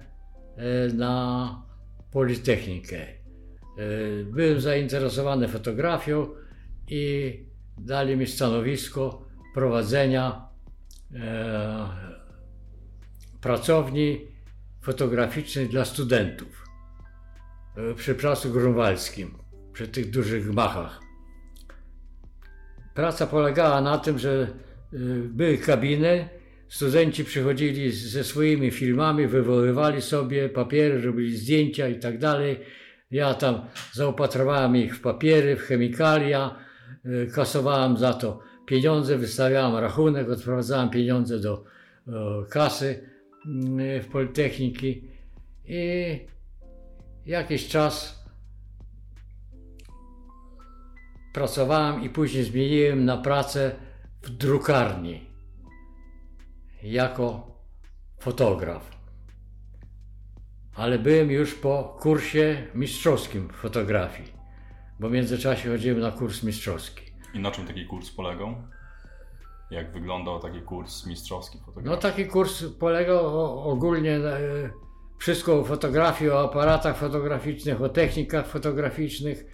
[0.94, 1.64] na
[2.12, 2.98] Politechnikę.
[2.98, 3.16] E,
[4.24, 6.28] byłem zainteresowany fotografią
[6.88, 7.34] i
[7.78, 10.48] dali mi stanowisko prowadzenia
[11.16, 11.90] e,
[13.42, 14.22] pracowni
[14.82, 16.66] fotograficznej dla studentów
[17.76, 19.38] e, przy Placu Grunwaldzkim,
[19.74, 21.07] przy tych dużych gmachach.
[22.98, 24.48] Praca polegała na tym, że
[25.30, 26.30] były kabiny,
[26.70, 32.60] studenci przychodzili ze swoimi filmami, wywoływali sobie papiery, robili zdjęcia i tak dalej.
[33.12, 33.62] Ja tam
[33.94, 36.56] zaopatrowałem ich w papiery, w chemikalia,
[37.06, 41.64] y, kasowałem za to pieniądze, wystawiałem rachunek, odprowadzałem pieniądze do
[42.50, 42.86] kasy
[43.98, 45.08] y, w Politechniki
[45.66, 46.20] i
[47.26, 48.17] jakiś czas
[51.38, 53.76] pracowałem i później zmieniłem na pracę
[54.22, 55.30] w drukarni
[56.84, 57.48] jako
[58.20, 58.98] fotograf
[60.78, 64.32] ale byłem już po kursie mistrzowskim fotografii,
[65.00, 67.02] bo w międzyczasie chodziłem na kurs mistrzowski.
[67.34, 68.56] I na czym taki kurs polegał?
[69.72, 71.96] Jak wyglądał taki kurs mistrzowski fotografii?
[71.96, 74.70] No taki kurs polegał ogólnie na e,
[75.18, 79.46] wszystko o fotografii, o aparatach fotograficznych, o technikach fotograficznych,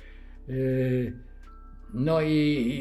[0.49, 1.19] y,
[1.93, 2.29] no i,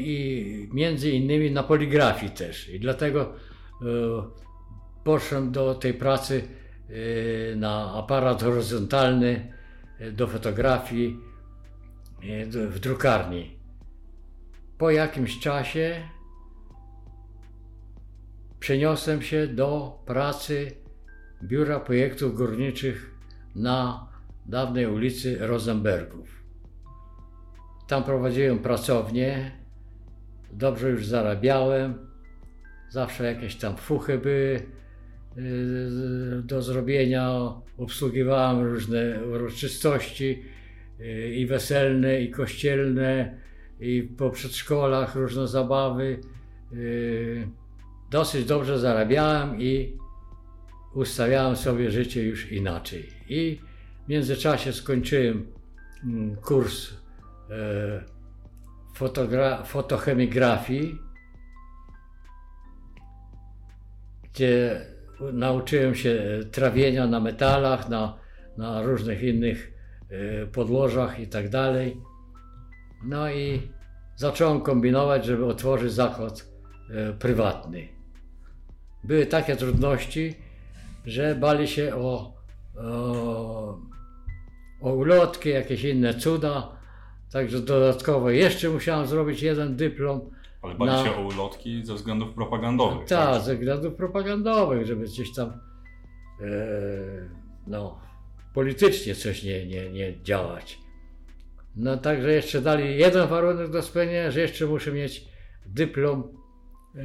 [0.05, 2.69] i między innymi na poligrafii też.
[2.69, 3.85] I dlatego y,
[5.03, 6.43] poszedłem do tej pracy
[6.89, 9.53] y, na aparat horyzontalny
[10.11, 11.19] do fotografii
[12.69, 13.57] w drukarni.
[14.77, 16.01] Po jakimś czasie
[18.59, 20.71] przeniosłem się do pracy
[21.43, 23.11] Biura Projektów Górniczych
[23.55, 24.07] na
[24.45, 26.42] dawnej ulicy Rosenbergów.
[27.87, 29.51] Tam prowadziłem pracownię,
[30.51, 31.93] dobrze już zarabiałem,
[32.89, 34.59] zawsze jakieś tam fuchy były
[35.37, 40.43] y, do zrobienia, obsługiwałem różne uroczystości
[40.99, 43.37] y, i weselne, i kościelne,
[43.79, 46.19] i po przedszkolach różne zabawy.
[46.73, 47.47] Y,
[48.11, 49.97] dosyć dobrze zarabiałem i
[50.93, 53.09] ustawiałem sobie życie już inaczej.
[53.29, 53.59] I
[54.05, 55.45] w międzyczasie skończyłem
[56.03, 57.02] mm, kurs
[59.65, 60.97] fotochemigrafii,
[64.33, 64.81] gdzie
[65.33, 68.17] nauczyłem się trawienia na metalach, na,
[68.57, 69.73] na różnych innych
[70.09, 71.97] e, podłożach i tak dalej.
[73.05, 73.61] No i
[74.15, 76.45] zacząłem kombinować, żeby otworzyć zakład
[76.89, 77.87] e, prywatny.
[79.03, 80.35] Były takie trudności,
[81.05, 82.33] że bali się o,
[82.77, 83.79] o,
[84.81, 86.82] o ulotki, jakieś inne cuda.
[87.33, 90.21] Także dodatkowo jeszcze musiałem zrobić jeden dyplom.
[90.61, 91.03] Ale bali na...
[91.03, 93.07] się o ulotki ze względów propagandowych.
[93.07, 95.59] Ta, tak, ze względów propagandowych, żeby gdzieś tam e,
[97.67, 97.99] no,
[98.53, 100.79] politycznie coś nie, nie, nie działać.
[101.75, 105.25] No także jeszcze dali jeden warunek do spełnienia, że jeszcze muszę mieć
[105.65, 106.37] dyplom
[106.95, 107.03] e,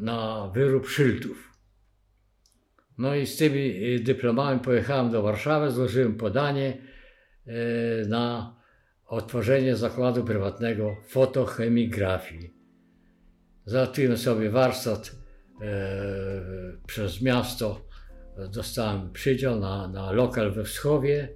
[0.00, 1.52] na wyrób szyltów.
[2.98, 6.76] No i z tymi y, dyplomami pojechałem do Warszawy, złożyłem podanie
[7.46, 8.54] y, na
[9.12, 12.54] otworzenie zakładu prywatnego fotochemigrafii.
[13.64, 15.16] Załatwiłem sobie warsztat y,
[16.86, 17.80] przez miasto,
[18.52, 21.28] dostałem przydział na, na lokal we Wschowie.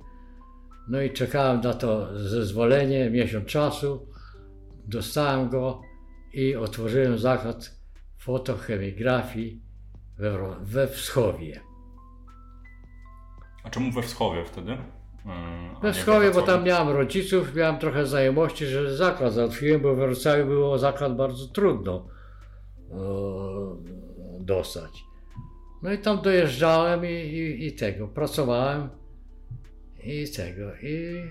[0.88, 4.08] No i czekałem na to zezwolenie, miesiąc czasu.
[4.88, 5.82] Dostałem go
[6.32, 7.80] i otworzyłem zakład
[8.18, 9.62] fotochemigrafii
[10.18, 11.60] we, we Wschowie.
[13.64, 14.76] A czemu we Wschowie wtedy?
[15.26, 19.98] Yy, we Wschowie, bo tam miałem rodziców, miałem trochę znajomości, że zakład załatwiłem, bo w
[19.98, 22.08] Wrocławiu było zakład bardzo trudno
[22.90, 22.96] e,
[24.40, 25.04] dostać.
[25.82, 28.88] No i tam dojeżdżałem i, i, i, tego, pracowałem
[30.04, 30.76] i tego.
[30.82, 31.22] I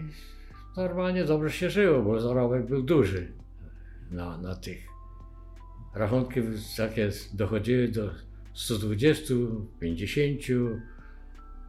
[0.77, 3.31] normalnie dobrze się żyło, bo zarobek był duży
[4.11, 4.87] na, na tych.
[5.95, 6.41] Rachunki
[6.77, 8.09] takie dochodziły do
[8.53, 9.33] 120,
[9.79, 10.41] 50,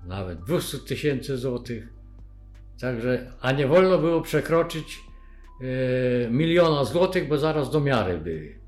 [0.07, 1.96] nawet 200 tysięcy złotych.
[2.81, 5.01] Także, a nie wolno było przekroczyć
[5.61, 8.59] e, miliona złotych, bo zaraz do miary były.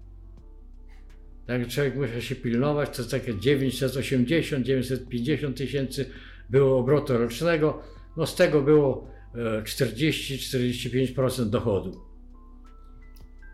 [1.47, 6.11] Także człowiek musiał się pilnować, to takie 980, 950 tysięcy
[6.51, 7.83] było obrotu rocznego,
[8.17, 12.09] no z tego było 40-45% e, dochodu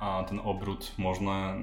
[0.04, 1.56] a ten obrót można.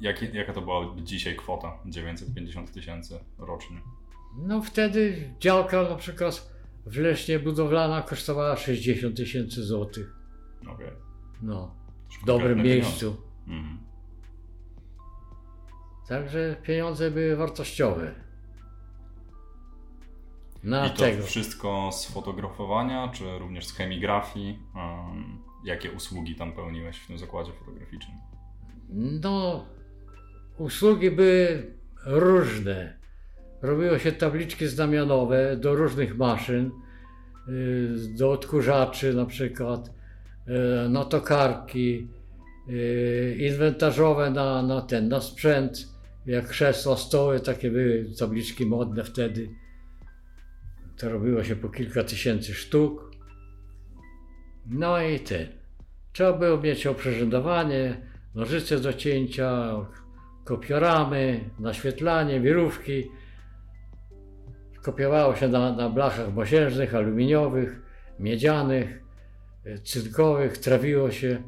[0.00, 1.78] Jak, jaka to była dzisiaj kwota?
[1.86, 3.76] 950 tysięcy rocznie.
[4.36, 6.50] No wtedy działka na przykład
[6.86, 10.16] w Lesznie budowlana kosztowała 60 tysięcy złotych.
[10.68, 10.92] Okay.
[11.42, 11.74] No.
[12.22, 13.16] W dobrym miejscu.
[13.46, 13.78] Mhm.
[16.08, 18.14] Także pieniądze były wartościowe.
[20.64, 21.22] Na I to tego.
[21.22, 24.58] wszystko z fotografowania, czy również z chemigrafii?
[24.74, 28.16] Um, jakie usługi tam pełniłeś w tym zakładzie fotograficznym?
[29.22, 29.66] No,
[30.58, 31.74] usługi były
[32.06, 32.99] różne.
[33.62, 36.70] Robiło się tabliczki znamionowe do różnych maszyn,
[37.48, 39.90] y, do odkurzaczy na przykład,
[40.86, 42.08] y, na tokarki,
[42.68, 45.88] y, inwentarzowe na, na ten, na sprzęt,
[46.26, 49.50] jak krzesła, stoły, takie były tabliczki modne wtedy.
[50.96, 53.10] To robiło się po kilka tysięcy sztuk.
[54.66, 55.46] No i ten.
[56.12, 58.00] Trzeba było mieć oprzężowanie,
[58.34, 59.76] nożyce do cięcia,
[60.44, 63.10] kopioramy, naświetlanie, wirówki.
[64.82, 67.82] Kopiowało się na, na blachach mosiężnych, aluminiowych,
[68.18, 69.02] miedzianych,
[69.84, 71.42] cynkowych, trawiło się,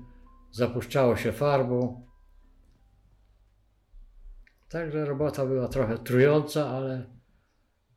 [0.50, 2.06] zapuszczało się farbą.
[4.68, 7.06] Także robota była trochę trująca, ale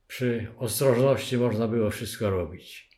[0.07, 2.89] przy ostrożności można było wszystko robić.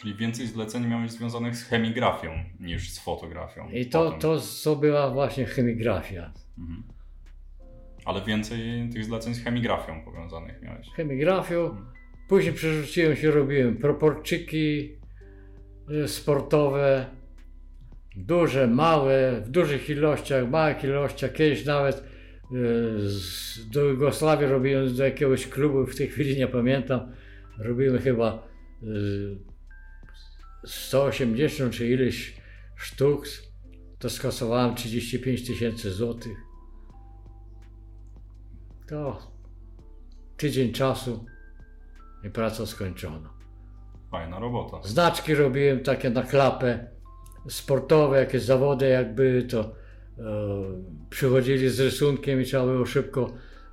[0.00, 2.30] Czyli więcej zleceń miałeś związanych z chemigrafią
[2.60, 3.68] niż z fotografią.
[3.70, 6.32] I to, to, to była właśnie chemigrafia.
[6.58, 6.99] Mhm.
[8.04, 10.88] Ale więcej tych zleceń z chemigrafią powiązanych miałeś.
[10.96, 11.64] Chemigrafią.
[11.64, 11.86] Mhm.
[12.28, 14.96] Później przerzuciłem się, robiłem proporczyki,
[15.90, 17.06] y, sportowe,
[18.16, 21.32] duże, małe, w dużych ilościach, małych ilościach.
[21.32, 22.10] Kiedyś nawet
[22.96, 27.12] z, do Jugosławii robiłem do jakiegoś klubu, w tej chwili nie pamiętam,
[27.58, 28.48] robiłem chyba
[28.82, 29.50] y,
[30.64, 32.34] 180 czy ileś
[32.76, 33.26] sztuk,
[33.98, 36.49] to skasowałem 35 tysięcy złotych.
[38.90, 39.18] To
[40.36, 41.24] tydzień czasu
[42.24, 43.30] i praca skończona.
[44.10, 44.88] Fajna robota.
[44.88, 46.86] Znaczki robiłem takie na klapę,
[47.48, 49.72] sportowe, jakieś zawody jak były, to e,
[51.10, 53.32] przychodzili z rysunkiem i trzeba było szybko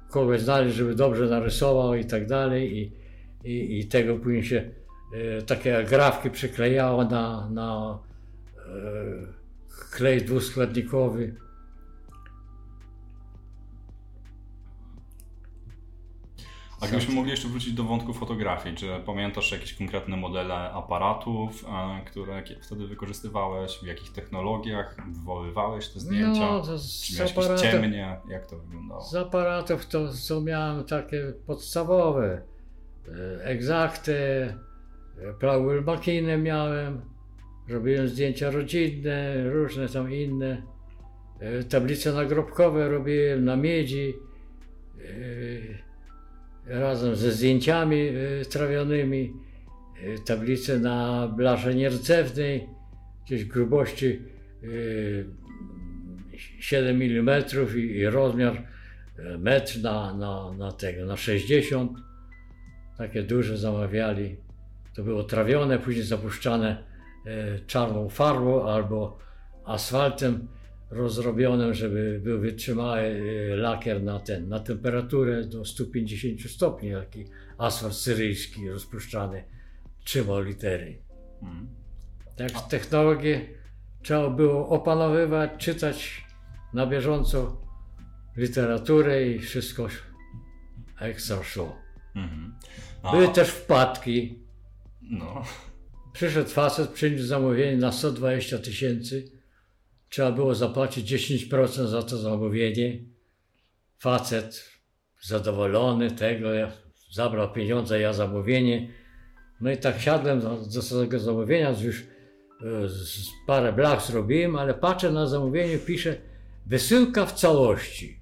[0.10, 2.92] kogoś znaleźć, żeby dobrze narysował i tak dalej i,
[3.44, 4.70] i, i tego później się
[5.14, 8.00] e, takie grafki przyklejało na, na
[8.58, 11.47] e, klej dwuskładnikowy.
[16.82, 22.06] A gdybyśmy mogli jeszcze wrócić do wątku fotografii, czy pamiętasz jakieś konkretne modele aparatów, e,
[22.06, 26.42] które wtedy wykorzystywałeś, w jakich technologiach wywoływałeś te zdjęcia?
[26.42, 28.18] No, to czy z miałeś jakieś aparatem, ciemnie?
[28.30, 29.02] Jak to wyglądało?
[29.02, 32.42] z aparatów to, co miałem takie podstawowe.
[33.08, 34.14] e, Exacte,
[35.22, 37.02] e, Plauel Makinę miałem,
[37.68, 40.62] robiłem zdjęcia rodzinne, różne tam inne.
[41.70, 44.14] Tablice nagrobkowe robiłem na miedzi,
[46.70, 48.10] razem ze zdjęciami
[48.42, 49.34] e, trawionymi.
[50.04, 52.70] E, Tablice na blaże nierdzewnej,
[53.26, 54.22] gdzieś grubości
[54.64, 54.68] e,
[56.60, 57.44] 7 mm
[57.76, 58.68] i, rozmiar
[59.40, 61.92] metr na, na, na tego, na 60.
[62.98, 64.36] Takie duże zamawiali.
[64.96, 66.84] To było trawione, później zapuszczane
[67.68, 69.18] czarną farbą albo
[69.66, 70.48] asfaltem
[70.90, 77.26] rozrobionym, żeby był wytrzymały e, lakier na ten, na temperaturę do 150 stopni, taki
[77.58, 79.44] asfalt syryjski rozpuszczany
[80.04, 80.98] trzymał litery.
[81.42, 81.68] Mhm.
[82.36, 83.46] Tak, technologię
[84.02, 86.26] trzeba było opanowywać, czytać
[86.74, 87.62] na bieżąco
[88.38, 89.88] literaturę i wszystko
[91.00, 91.76] ekstra szło.
[92.16, 92.56] Mhm.
[93.04, 94.40] A, Były też wpadki.
[95.02, 95.44] No,
[96.14, 99.37] Przyszedł facet, przyniósł zamówienie na 120 tysięcy.
[100.10, 103.00] Trzeba było zapłacić 10% za to zamówienie.
[104.00, 104.72] Facet
[105.22, 106.72] zadowolony tego, ja-
[107.12, 108.92] zabrał pieniądze, ja zamówienie.
[109.62, 110.58] No i tak siadłem do,
[111.02, 112.06] tego zamówienia, już e,
[113.48, 116.16] parę blach zrobiłem, ale patrzę na zamówienie, pisze
[116.66, 118.20] wysyłka w całości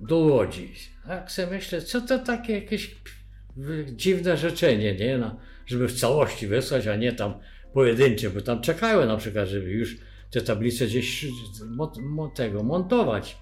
[0.00, 0.74] do Łodzi.
[1.06, 2.96] A jak sobie myślę, co to takie jakieś
[3.92, 5.18] dziwne życzenie, nie?
[5.18, 7.34] No, żeby w całości wysłać, a nie tam
[7.72, 9.96] pojedyncze, bo tam czekają na przykład, żeby już
[10.34, 11.26] te tablice gdzieś
[12.34, 13.38] tego montować.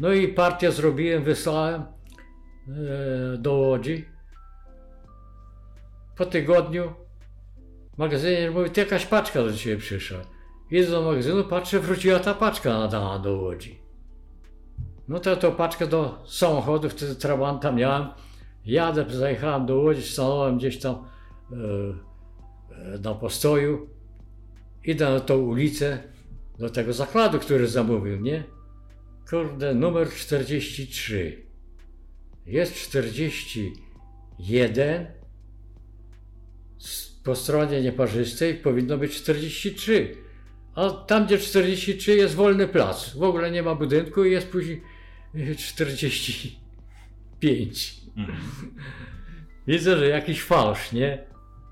[0.00, 4.04] No i partię zrobiłem, wysłałem e, do Łodzi.
[6.16, 6.92] Po tygodniu
[7.98, 10.18] magazynier mówi, ty jakaś paczka do ciebie przyszła.
[10.70, 13.82] Idę do magazynu, patrzę, wróciła ta paczka nadana do Łodzi.
[15.08, 18.08] No to tą paczkę do samochodu, wtedy Trabanta miałem.
[18.64, 21.56] Jadę, zajechałem do Łodzi, stanąłem gdzieś tam e,
[22.94, 23.99] e, na postoju.
[24.84, 26.02] Idę na tą ulicę,
[26.58, 28.44] do tego zakładu, który zamówił, nie?
[29.30, 31.42] Kurde, numer 43.
[32.46, 35.06] Jest 41.
[36.80, 40.14] S- Po stronie nieparzystej powinno być 43.
[40.74, 43.14] A tam, gdzie 43 jest wolny plac.
[43.16, 44.82] W ogóle nie ma budynku i jest później
[45.34, 48.00] e, 45.
[48.16, 48.38] mhm.
[49.66, 51.24] Widzę, że jakiś fałsz, nie?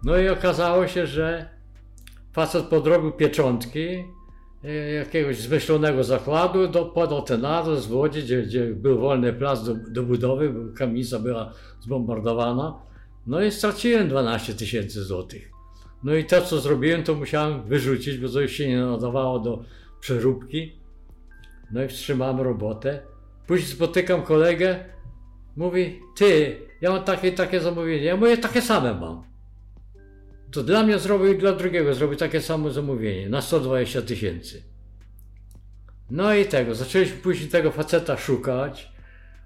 [0.05, 1.58] No i okazało się, że
[2.39, 4.05] facet podrobił pieczątki
[4.65, 9.75] e, jakiegoś zmyślonego zakładu, do, ten adres w Łodzi, gdzie, gdzie był wolny plac do,
[9.75, 12.79] do budowy, bo kamienica była zbombardowana.
[13.27, 15.51] No i straciłem 12 tysięcy złotych.
[16.03, 19.65] No i to, co zrobiłem, to musiałem wyrzucić, bo już się nie nadawało do
[20.01, 20.73] przeróbki.
[21.73, 23.03] No i wstrzymałem robotę.
[23.47, 24.85] Później spotykam kolegę,
[25.57, 29.29] mówi, ty, ja mam takie takie zamówienie, ja mówię, takie same mam.
[30.51, 34.63] To dla mnie zrobił i dla drugiego zrobił takie samo zamówienie na 120 tysięcy.
[36.11, 38.93] No i tego, zaczęliśmy później tego faceta szukać.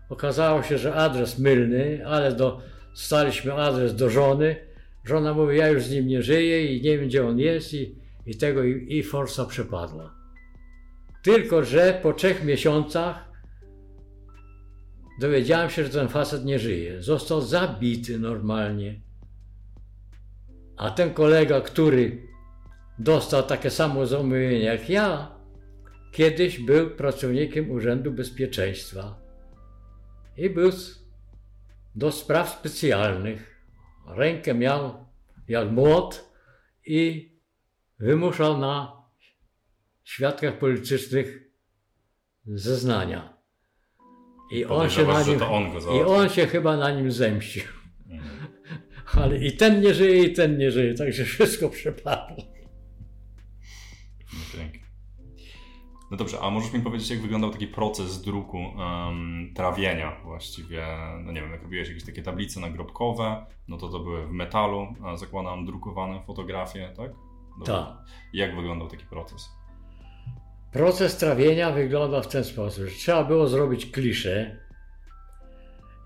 [0.09, 4.57] Okazało się, że adres mylny, ale dostaliśmy adres do żony.
[5.05, 7.95] Żona mówi, ja już z nim nie żyję i nie wiem, gdzie on jest i,
[8.27, 10.15] i tego i, i forsa przepadła.
[11.23, 13.33] Tylko, że po trzech miesiącach
[15.21, 17.03] dowiedziałem się, że ten facet nie żyje.
[17.03, 19.01] Został zabity normalnie.
[20.77, 22.29] A ten kolega, który
[22.99, 25.35] dostał takie samo zamówienie jak ja,
[26.13, 29.19] kiedyś był pracownikiem Urzędu Bezpieczeństwa
[30.37, 30.71] i był
[31.95, 33.65] do spraw specjalnych.
[34.07, 35.07] Rękę miał
[35.49, 36.33] jak młot
[36.87, 37.33] i
[37.99, 39.03] wymuszał na
[40.05, 41.51] świadkach politycznych
[42.47, 43.37] zeznania.
[44.51, 45.41] I on się na nim,
[45.97, 47.63] i on się chyba na nim zemścił.
[48.09, 48.42] Mhm.
[49.17, 52.37] Ale i ten nie żyje, i ten nie żyje, także wszystko przepadło.
[54.33, 54.81] No pięknie.
[56.11, 60.87] No dobrze, a możesz mi powiedzieć, jak wyglądał taki proces druku, em, trawienia właściwie,
[61.25, 64.87] no nie wiem, jak robiłeś jakieś takie tablice nagrobkowe, no to to były w metalu,
[65.17, 67.11] zakładam drukowane fotografie, tak?
[67.65, 67.87] Tak.
[68.33, 69.51] Jak wyglądał taki proces?
[70.73, 74.59] Proces trawienia wygląda w ten sposób, że trzeba było zrobić kliszę.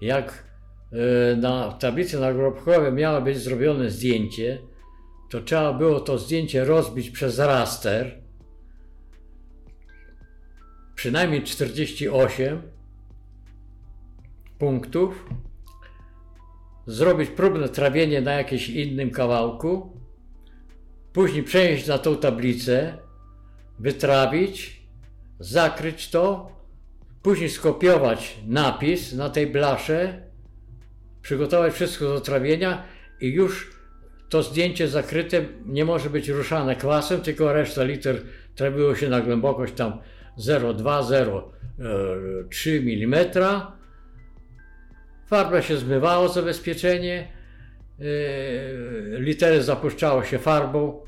[0.00, 0.44] Jak
[1.36, 4.58] na tablicy nagrobkowej miało być zrobione zdjęcie,
[5.30, 8.22] to trzeba było to zdjęcie rozbić przez raster,
[10.94, 12.62] przynajmniej 48
[14.58, 15.28] punktów,
[16.86, 20.00] zrobić próbne trawienie na jakimś innym kawałku,
[21.12, 22.98] później przenieść na tą tablicę,
[23.78, 24.82] wytrawić,
[25.40, 26.52] zakryć to,
[27.22, 30.25] później skopiować napis na tej blasze,
[31.26, 32.82] przygotować wszystko do trawienia
[33.20, 33.70] i już
[34.28, 38.16] to zdjęcie zakryte nie może być ruszane kwasem, tylko reszta liter
[38.54, 39.98] trawiło się na głębokość tam
[40.38, 43.26] 0,2-0,3 mm.
[45.26, 47.28] Farba się zmywało, zabezpieczenie,
[47.98, 48.06] yy,
[49.20, 51.02] litery zapuszczało się farbą,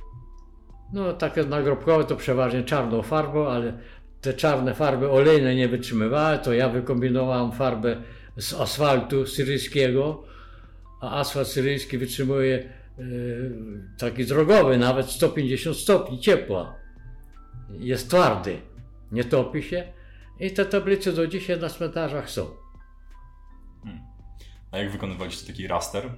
[0.92, 3.72] no takie nagrobkowe to przeważnie czarną farbą, ale
[4.20, 7.96] te czarne farby olejne nie wytrzymywały, to ja wykombinowałem farbę
[8.38, 10.24] z asfaltu syryjskiego,
[11.00, 13.02] a asfalt syryjski wytrzymuje e,
[13.98, 16.76] taki drogowy, nawet 150 stopni ciepła.
[17.70, 18.60] Jest twardy,
[19.12, 19.92] nie topi się
[20.40, 22.50] i te tablice do dzisiaj na cmentarzach są.
[23.84, 24.00] Hmm.
[24.70, 26.10] A jak wykonywaliście taki raster?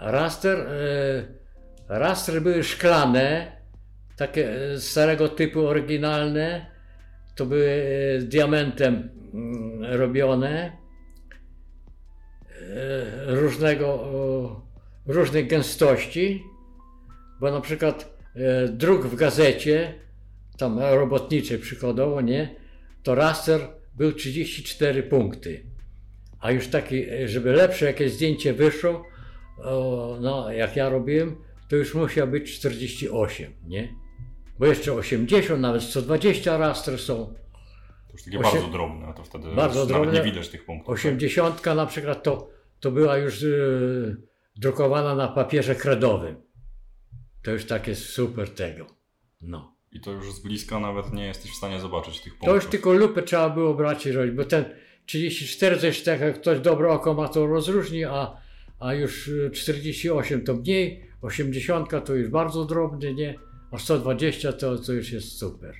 [0.00, 3.56] Raster, e, rastry były szklane,
[4.16, 6.69] takie e, starego typu oryginalne.
[7.40, 10.76] To były e, diamentem mm, robione,
[12.60, 14.62] e, różnego,
[15.06, 16.44] różnej gęstości,
[17.40, 19.94] bo na przykład e, druk w gazecie,
[20.58, 22.56] tam robotniczej przykładowo, nie,
[23.02, 23.60] to raster
[23.96, 25.64] był 34 punkty.
[26.40, 29.04] A już taki, żeby lepsze jakieś zdjęcie wyszło,
[30.20, 31.36] no jak ja robiłem,
[31.68, 33.99] to już musiał być 48, nie?
[34.60, 37.34] Bo jeszcze 80, nawet 120 raster są.
[38.06, 40.12] To już takie Osiem- bardzo drobne, a to wtedy Bardzo drobne.
[40.12, 40.86] nie widać tych punktów.
[40.86, 40.94] tak?
[40.94, 42.50] 80 na przykład to,
[42.80, 43.46] to była już e,
[44.56, 46.36] drukowana na papierze kredowym.
[47.42, 48.86] To już takie super tego.
[49.40, 49.76] No.
[49.92, 52.48] I to już z bliska nawet nie jesteś w stanie zobaczyć tych punktów.
[52.48, 54.64] To już tylko lupę trzeba było brać i robić, bo ten
[55.06, 58.36] 34 to jeszcze tak jak ktoś dobre oko ma to rozróżni, a,
[58.80, 63.49] a już y, 48 to mniej, 80 to już bardzo drobny, nie?
[63.70, 65.74] A 120 to, to już jest super.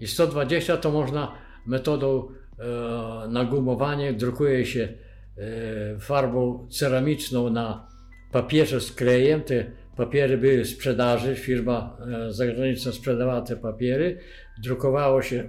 [0.00, 1.34] I 120 to można
[1.66, 2.28] metodą
[2.58, 4.88] e, na gumowanie, drukuje się
[5.36, 7.88] e, farbą ceramiczną na
[8.32, 9.42] papierze z klejem.
[9.42, 11.96] Te papiery były w sprzedaży, firma
[12.26, 14.18] e, zagraniczna sprzedawała te papiery.
[14.62, 15.48] Drukowało się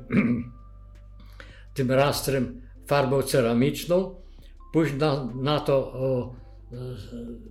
[1.73, 4.15] tym rastrem farbą ceramiczną.
[4.73, 6.35] Później na, na to o,
[6.71, 6.75] e,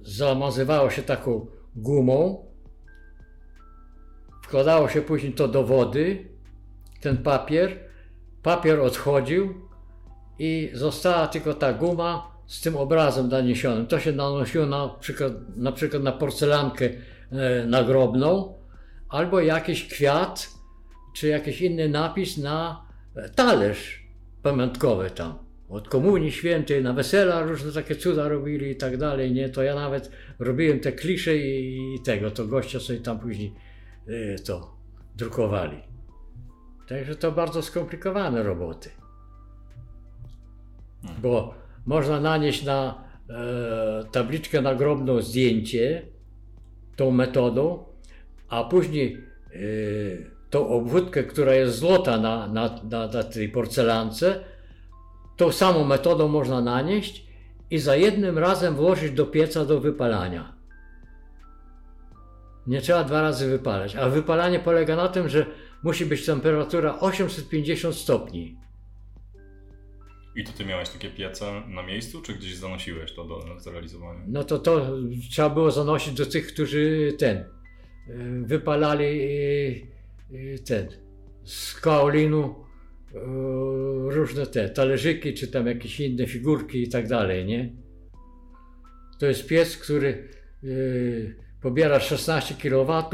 [0.02, 1.46] zamazywało się taką
[1.76, 2.46] gumą.
[4.52, 6.28] Wkładało się później to do wody,
[7.00, 7.78] ten papier.
[8.42, 9.54] Papier odchodził
[10.38, 13.86] i została tylko ta guma z tym obrazem naniesionym.
[13.86, 16.88] To się nanosiło na przykład na, przykład na porcelankę
[17.32, 18.54] e, nagrobną
[19.08, 20.48] albo jakiś kwiat
[21.14, 22.86] czy jakiś inny napis na
[23.16, 24.06] e, talerz
[24.42, 25.38] pamiątkowy tam.
[25.68, 29.48] Od Komunii Świętej, na wesela różne takie cuda robili i tak dalej, nie?
[29.48, 33.71] To ja nawet robiłem te klisze i, i tego, to gościa sobie tam później
[34.44, 34.76] to
[35.16, 35.76] drukowali.
[36.88, 38.90] Także to bardzo skomplikowane roboty.
[41.22, 41.54] Bo
[41.86, 46.02] można nanieść na e, tabliczkę nagrobną zdjęcie
[46.96, 47.84] tą metodą,
[48.48, 49.58] a później e,
[50.50, 54.40] tą obwódkę, która jest złota na, na, na, na tej porcelance,
[55.36, 57.26] tą samą metodą można nanieść
[57.70, 60.51] i za jednym razem włożyć do pieca do wypalania.
[62.66, 63.96] Nie trzeba dwa razy wypalać.
[63.96, 65.46] A wypalanie polega na tym, że
[65.82, 68.56] musi być temperatura 850 stopni.
[70.36, 74.20] I to ty miałeś takie piece na miejscu, czy gdzieś zanosiłeś to do zrealizowania?
[74.26, 74.86] No to to
[75.30, 77.44] trzeba było zanosić do tych, którzy ten y,
[78.42, 79.86] wypalali y,
[80.32, 80.88] y, ten
[81.44, 82.54] z kaolinu
[84.08, 87.72] różne te talerzyki, czy tam jakieś inne figurki i tak dalej, nie?
[89.18, 90.28] To jest piec, który
[91.62, 93.04] pobiera 16 kW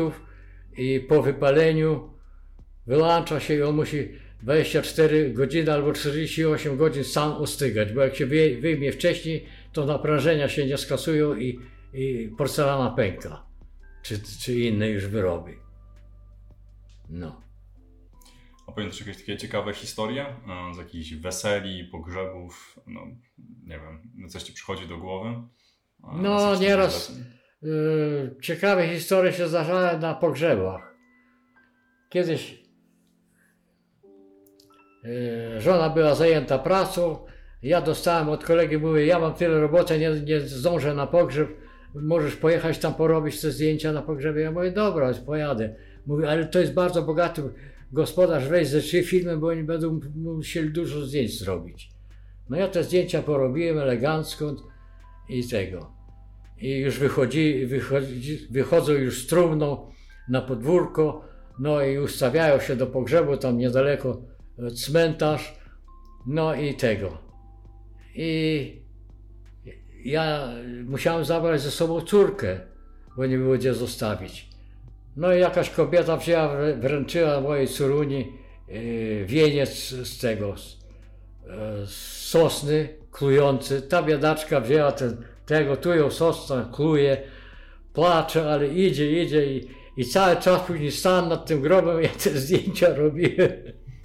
[0.76, 2.10] i po wypaleniu
[2.86, 4.08] wyłącza się i on musi
[4.42, 10.66] 24 godziny albo 48 godzin sam ostygać, bo jak się wyjmie wcześniej, to naprężenia się
[10.66, 11.60] nie skasują i,
[11.94, 13.46] i porcelana pęka,
[14.02, 15.56] czy, czy inne już wyroby.
[17.08, 17.42] No.
[18.66, 23.06] A pamiętasz jakieś takie ciekawe historie e, z jakichś weseli, pogrzebów, no
[23.66, 25.42] nie wiem, coś ci przychodzi do głowy?
[26.12, 27.12] No nieraz
[28.42, 30.94] ciekawe historie się zdarzały na pogrzebach.
[32.08, 32.64] Kiedyś
[35.04, 37.26] y, żona była zajęta pracą,
[37.62, 41.48] ja dostałem od kolegi, mówię, ja mam tyle roboty, nie, nie zdążę na pogrzeb,
[41.94, 44.42] możesz pojechać tam porobić te zdjęcia na pogrzebie.
[44.42, 45.74] Ja mówię, dobra, pojadę.
[46.06, 47.42] Mówię, ale to jest bardzo bogaty
[47.92, 51.90] gospodarz, weź ze trzy filmy, bo oni będą musieli dużo zdjęć zrobić.
[52.50, 54.54] No ja te zdjęcia porobiłem elegancko
[55.28, 55.97] i tego.
[56.60, 59.90] I już wychodzi, wychodzi, wychodzą już z trumną
[60.28, 61.24] na podwórko,
[61.58, 64.22] no i ustawiają się do pogrzebu, tam niedaleko
[64.58, 65.58] e, cmentarz,
[66.26, 67.18] no i tego.
[68.14, 68.82] I
[70.04, 70.48] ja
[70.84, 72.60] musiałem zabrać ze sobą córkę,
[73.16, 74.48] bo nie było gdzie zostawić.
[75.16, 78.32] No i jakaś kobieta wzięła, wręczyła mojej córuni
[78.68, 80.54] e, wieniec z tego,
[81.48, 81.96] e, z
[82.28, 83.82] sosny klujący.
[83.82, 87.22] Ta biedaczka wzięła ten, tego, tu ją sosna kluje,
[87.92, 92.30] płacze, ale idzie, idzie i, i cały czas później stan nad tym grobem, ja te
[92.30, 93.52] zdjęcia robiłem.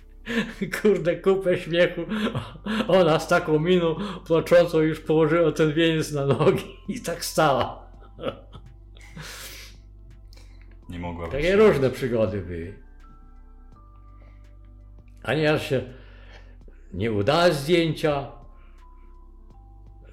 [0.81, 2.01] Kurde, kupę śmiechu.
[2.87, 3.95] Ona z taką miną
[4.27, 7.87] płaczącą już położyła ten wieniec na nogi i tak stała.
[10.89, 12.73] Nie mogła Takie różne przygody były.
[15.23, 15.81] A nie się
[16.93, 18.31] nie udały zdjęcia.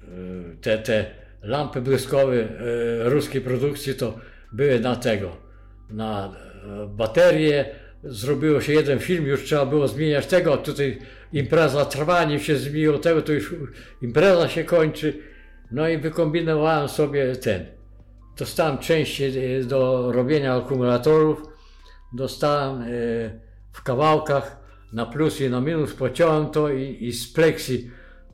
[0.03, 4.17] E, te, te lampy błyskowe e, ruskiej produkcji to
[4.51, 5.37] były na tego,
[5.89, 7.65] na e, baterie.
[8.03, 10.99] Zrobiło się jeden film, już trzeba było zmieniać tego, tutaj
[11.33, 13.55] impreza trwa, nie się zmieniło tego, to już
[14.01, 15.13] impreza się kończy.
[15.71, 17.65] No i wykombinowałem sobie ten
[18.37, 21.43] Dostałem części e, do robienia akumulatorów.
[22.13, 22.83] Dostałem
[23.71, 24.59] w kawałkach
[24.93, 27.91] na plus i na minus, pociąłem to i, i z pleksji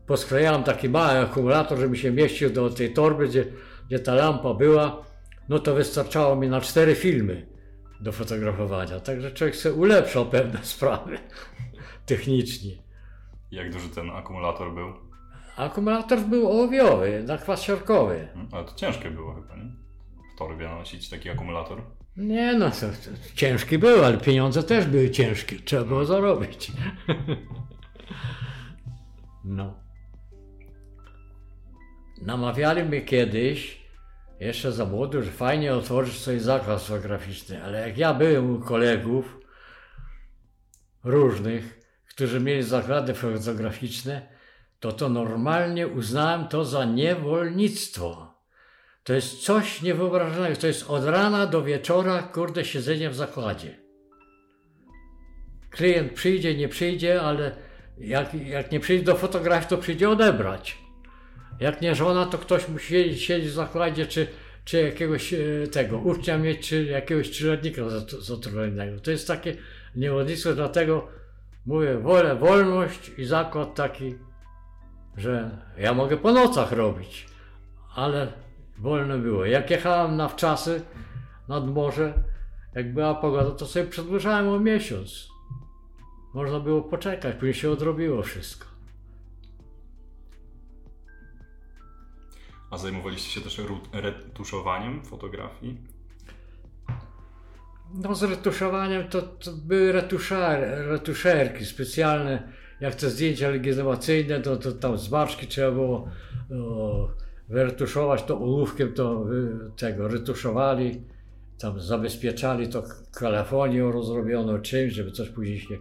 [0.08, 3.46] posklejałem taki mały akumulator, żeby się mieścił do tej torby, gdzie,
[3.88, 5.04] gdzie ta lampa była.
[5.50, 7.48] No to wystarczało mi na cztery filmy
[8.02, 9.00] do fotografowania.
[9.00, 11.18] Także człowiek sobie ulepszał pewne sprawy
[12.06, 12.72] technicznie.
[13.52, 14.94] Jak duży ten akumulator był?
[15.58, 18.28] Akumulator był ołowiowy, na kwas siarkowy.
[18.34, 19.72] Hmm, ale to ciężkie było chyba, nie?
[20.38, 21.82] torbie nosić taki akumulator?
[22.18, 25.56] Nie no, to, to, ciężki był, ale pieniądze też były ciężkie.
[25.60, 26.72] Trzeba było zarobić.
[29.58, 29.87] no.
[32.22, 33.82] Namawiali mnie kiedyś,
[34.40, 39.38] jeszcze za młody, że fajnie otworzyć sobie zakład fotograficzny, ale jak ja byłem u kolegów
[41.04, 44.28] różnych, którzy mieli zakłady fotograficzne,
[44.80, 48.38] to to normalnie uznałem to za niewolnictwo.
[49.04, 50.56] To jest coś niewyobrażalnego.
[50.56, 53.78] To jest od rana do wieczora, kurde, siedzenie w zakładzie.
[55.70, 57.56] Klient przyjdzie, nie przyjdzie, ale
[57.98, 60.87] jak, jak nie przyjdzie do fotografii, to przyjdzie odebrać.
[61.60, 64.28] Jak nie żona, to ktoś musi siedzieć, w zakładzie, czy,
[64.66, 65.38] czy jakiegoś e,
[65.72, 67.82] tego ucznia mieć, czy jakiegoś trzyletnika
[68.20, 69.00] zatrudnionego.
[69.00, 69.56] To jest takie
[69.96, 71.08] niewolnictwo, dlatego
[71.66, 74.16] mówię, wolę wolność i zakład taki,
[75.18, 77.26] że ja mogę po nocach robić,
[77.96, 78.34] ale
[78.78, 79.46] wolno było.
[79.46, 80.82] Jak jechałem na wczasy
[81.48, 82.14] nad morze,
[82.76, 85.30] jak była pogoda, to sobie przedłużałem o miesiąc.
[86.34, 88.77] Można było poczekać, później się odrobiło wszystko.
[92.72, 93.62] A zajmowaliście się też
[93.94, 95.78] retuszowaniem fotografii?
[97.94, 102.54] No z retuszowaniem to, to były retuszer, retuszerki specjalne.
[102.80, 106.08] Jak te zdjęcia legitymacyjne, to, to tam zmarszki trzeba było
[106.52, 107.10] o,
[107.50, 109.26] wyretuszować to ołówkiem, to
[109.78, 111.02] tego retuszowali,
[111.60, 115.78] tam zabezpieczali to kalefonią rozrobioną czymś, żeby coś później się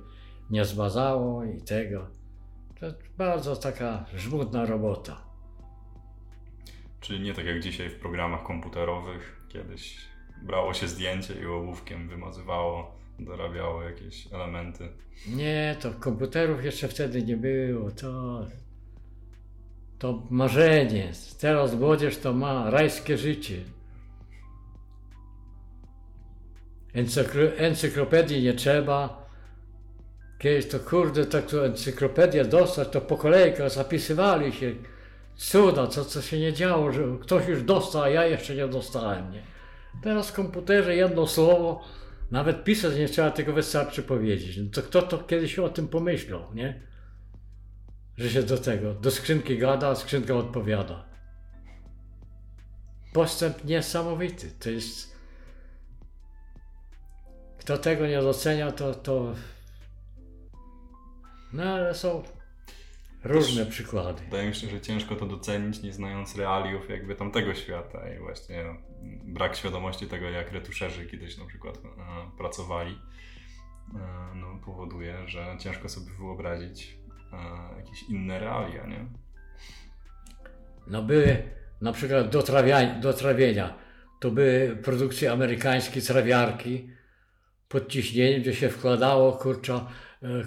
[0.50, 2.06] nie zmazało i tego.
[2.80, 2.86] To
[3.18, 5.25] bardzo taka żmudna robota.
[7.06, 9.98] Czyli nie tak jak dzisiaj w programach komputerowych, kiedyś
[10.42, 14.88] brało się zdjęcie i ołówkiem wymazywało, dorabiało jakieś elementy.
[15.28, 17.90] Nie, to komputerów jeszcze wtedy nie było.
[17.90, 18.40] To
[19.98, 21.12] to marzenie.
[21.40, 23.56] Teraz młodzież to ma rajskie życie.
[27.58, 29.26] Encyklopedii nie trzeba.
[30.38, 34.74] Kiedyś to kurde, tak to encyklopedię dostać, to po kolejkach zapisywali się
[35.36, 39.32] cuda, co, co się nie działo, że ktoś już dostał, a ja jeszcze nie dostałem,
[39.32, 39.42] nie?
[40.02, 41.84] Teraz w komputerze jedno słowo,
[42.30, 44.56] nawet pisać nie trzeba, tylko wystarczy powiedzieć.
[44.56, 46.82] No to kto to kiedyś o tym pomyślał, nie?
[48.16, 51.04] Że się do tego, do skrzynki gada, a skrzynka odpowiada.
[53.12, 54.50] Postęp niesamowity.
[54.60, 55.16] To jest.
[57.58, 58.94] Kto tego nie docenia, to.
[58.94, 59.34] to...
[61.52, 62.22] No ale są
[63.26, 64.22] różne przykłady.
[64.22, 68.64] Wydaje mi się, że ciężko to docenić, nie znając realiów jakby tamtego świata i właśnie
[69.24, 71.80] brak świadomości tego, jak retuszerzy kiedyś na przykład e,
[72.38, 72.98] pracowali,
[73.94, 76.98] e, no, powoduje, że ciężko sobie wyobrazić
[77.32, 79.06] e, jakieś inne realia, nie?
[80.86, 81.42] No były
[81.80, 83.74] na przykład do, trawia, do trawienia.
[84.20, 86.90] To były produkcje amerykańskie, trawiarki
[87.68, 89.86] pod ciśnieniem, gdzie się wkładało, kurcza,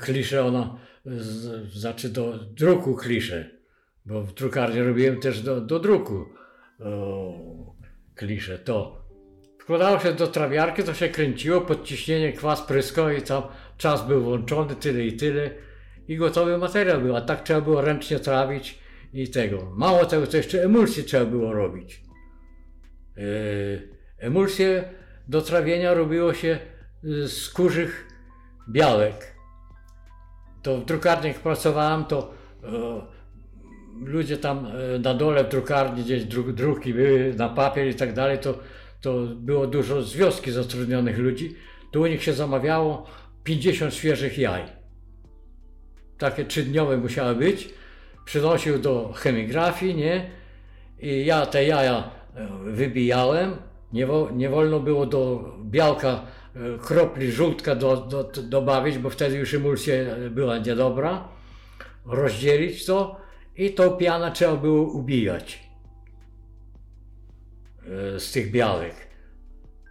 [0.02, 0.80] klisze ono,
[1.18, 3.50] z, znaczy do druku klisze,
[4.06, 6.26] bo w drukarni robiłem też do, do druku
[6.80, 7.76] o,
[8.16, 8.60] klisze.
[8.60, 9.06] To
[9.60, 13.44] wkładało się do trawiarki, to się kręciło, pod ciśnieniem kwas pryskał i tam
[13.78, 15.52] czas był włączony, tyle i tyle
[16.08, 18.80] i gotowy materiał był, a tak trzeba było ręcznie trawić
[19.14, 19.72] i tego.
[19.76, 22.04] Mało tego, to jeszcze emulsję trzeba było robić.
[23.18, 23.24] Yy,
[24.18, 24.94] emulsję
[25.28, 26.60] do trawienia robiło się
[27.04, 28.08] z kurzych
[28.70, 29.39] białek.
[30.70, 32.68] To w drukarni pracowałem, to e,
[34.06, 38.14] ludzie tam e, na dole w drukarni, gdzieś dru, druki były na papier i tak
[38.14, 38.60] dalej, to,
[39.02, 41.56] to było dużo z wioski zatrudnionych ludzi.
[41.92, 43.06] To u nich się zamawiało
[43.44, 44.64] 50 świeżych jaj.
[46.18, 47.70] Takie trzydniowe musiały być
[48.26, 50.30] przynosił do chemigrafii, nie?
[51.00, 53.56] I ja te jaja e, wybijałem.
[53.94, 56.22] Nie, wo, nie wolno było do białka
[56.82, 59.94] kropli żółtka do, do, do, dobawić, bo wtedy już emulsja
[60.32, 61.28] była niedobra.
[62.06, 63.22] Rozdzielić to
[63.56, 65.60] i tą pianę trzeba było ubijać
[68.16, 68.96] e, z tych białek.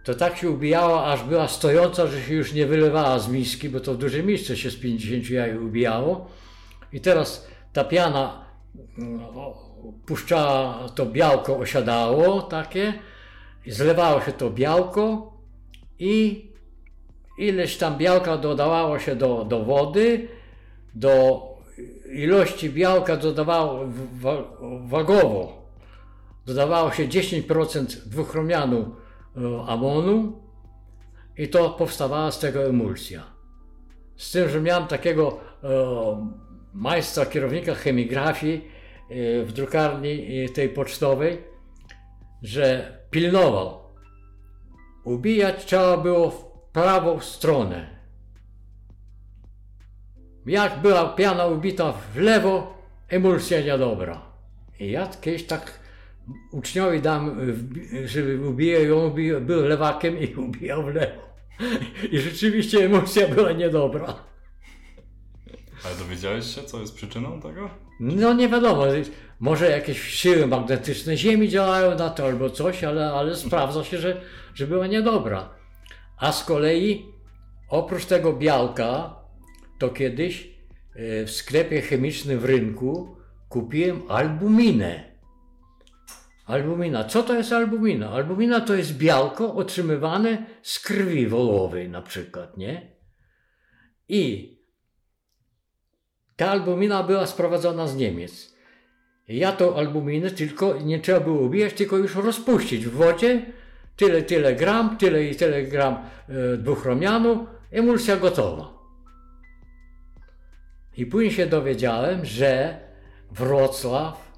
[0.03, 3.79] To tak się ubijała, aż była stojąca, że się już nie wylewała z miski, bo
[3.79, 6.29] to w dużej misce się z 50 jaj ubijało.
[6.93, 8.45] I teraz ta piana
[8.97, 9.53] no,
[10.05, 12.93] puszczała, to białko osiadało takie,
[13.67, 15.33] zlewało się to białko
[15.99, 16.48] i
[17.39, 20.27] ileś tam białka dodawało się do, do wody,
[20.95, 21.43] do
[22.11, 23.85] ilości białka dodawało
[24.85, 25.65] wagowo,
[26.45, 28.95] dodawało się 10% dwuchromianu
[29.37, 30.41] e, amonu
[31.37, 33.23] i to powstawała z tego emulsja.
[34.15, 35.69] Z tym, że miałem takiego e,
[36.73, 38.55] majstra, kierownika chemigrafii
[39.09, 41.43] e, w drukarni tej pocztowej,
[42.41, 43.79] że pilnował.
[45.03, 47.99] Ubijać trzeba było prawą stronę.
[50.45, 52.77] Jak była piana ubita w lewo,
[53.09, 54.21] emulsja niedobra.
[54.79, 55.79] I ja kiedyś tak
[56.51, 57.37] uczniowi dam,
[58.05, 61.29] żeby ubijał, on był lewakiem i ubijał w lewo.
[62.11, 64.15] I rzeczywiście emulsja była niedobra.
[65.85, 67.69] Ale dowiedziałeś się, co jest przyczyną tego?
[67.99, 68.83] No nie wiadomo.
[69.39, 74.21] Może jakieś siły magnetyczne Ziemi działają na to albo coś, ale, ale sprawdza się, że,
[74.53, 75.49] że była niedobra.
[76.19, 77.05] A z kolei
[77.69, 79.15] oprócz tego białka,
[79.79, 80.47] to kiedyś
[80.95, 83.15] e, w sklepie chemicznym w rynku
[83.49, 85.09] kupiłem albuminę.
[86.45, 87.03] Albumina.
[87.03, 88.09] Co to jest albumina?
[88.09, 92.91] Albumina to jest białko otrzymywane z krwi wołowej na przykład, nie?
[94.09, 94.53] I
[96.35, 98.55] ta albumina była sprowadzona z Niemiec.
[99.27, 103.45] Ja tą albuminę tylko nie trzeba było ubijać, tylko już rozpuścić w wodzie.
[103.99, 108.73] Tyle, tyle gram, tyle i tyle gram e, dwuchromianu, emulsja gotowa.
[110.97, 112.79] I później się dowiedziałem, że
[113.31, 114.31] Wrocław,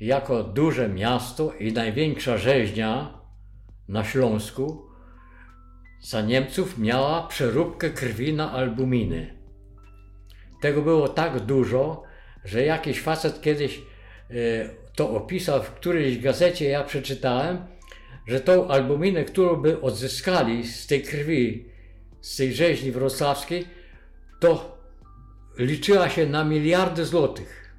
[0.00, 3.18] jako duże miasto i największa rzeźnia
[3.88, 4.86] na Śląsku,
[6.00, 9.34] za Niemców miała przeróbkę krwi na albuminy.
[10.60, 12.02] Tego było tak dużo,
[12.44, 14.34] że jakiś facet kiedyś e,
[14.94, 17.73] to opisał w którejś gazecie, ja przeczytałem,
[18.26, 21.68] że tą albuminę, którą by odzyskali z tej krwi,
[22.20, 23.66] z tej rzeźni wrocławskiej,
[24.40, 24.78] to
[25.58, 27.74] liczyła się na miliardy złotych.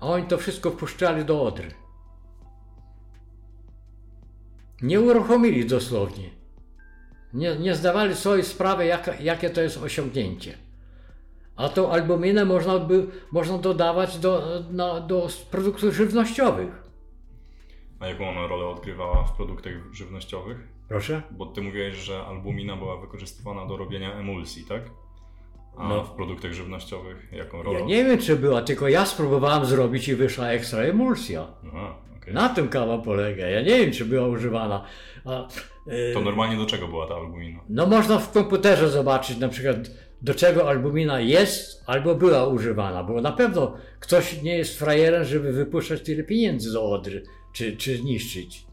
[0.00, 1.70] A oni to wszystko wpuszczali do Odry.
[4.82, 6.30] Nie uruchomili dosłownie.
[7.34, 10.58] Nie, nie zdawali sobie sprawy, jaka, jakie to jest osiągnięcie.
[11.56, 16.85] A tą albuminę można, by, można dodawać do, na, do produktów żywnościowych.
[18.00, 20.68] A jaką ona rolę odgrywała w produktach żywnościowych?
[20.88, 21.22] Proszę?
[21.30, 24.82] Bo ty mówiłeś, że albumina była wykorzystywana do robienia emulsji, tak?
[25.76, 26.04] A no.
[26.04, 27.80] w produktach żywnościowych jaką rolę?
[27.80, 31.46] Ja nie wiem, czy była, tylko ja spróbowałem zrobić i wyszła ekstra emulsja.
[31.68, 31.94] Aha.
[32.16, 32.34] Okay.
[32.34, 33.46] Na tym kawa polega.
[33.46, 34.84] Ja nie wiem, czy była używana.
[35.24, 35.48] A,
[35.86, 37.60] yy, to normalnie do czego była ta albumina?
[37.68, 39.76] No można w komputerze zobaczyć na przykład
[40.22, 45.52] do czego albumina jest albo była używana, bo na pewno ktoś nie jest frajerem, żeby
[45.52, 47.22] wypuszczać tyle pieniędzy do Odry,
[47.56, 48.66] czy, czy niszczyć.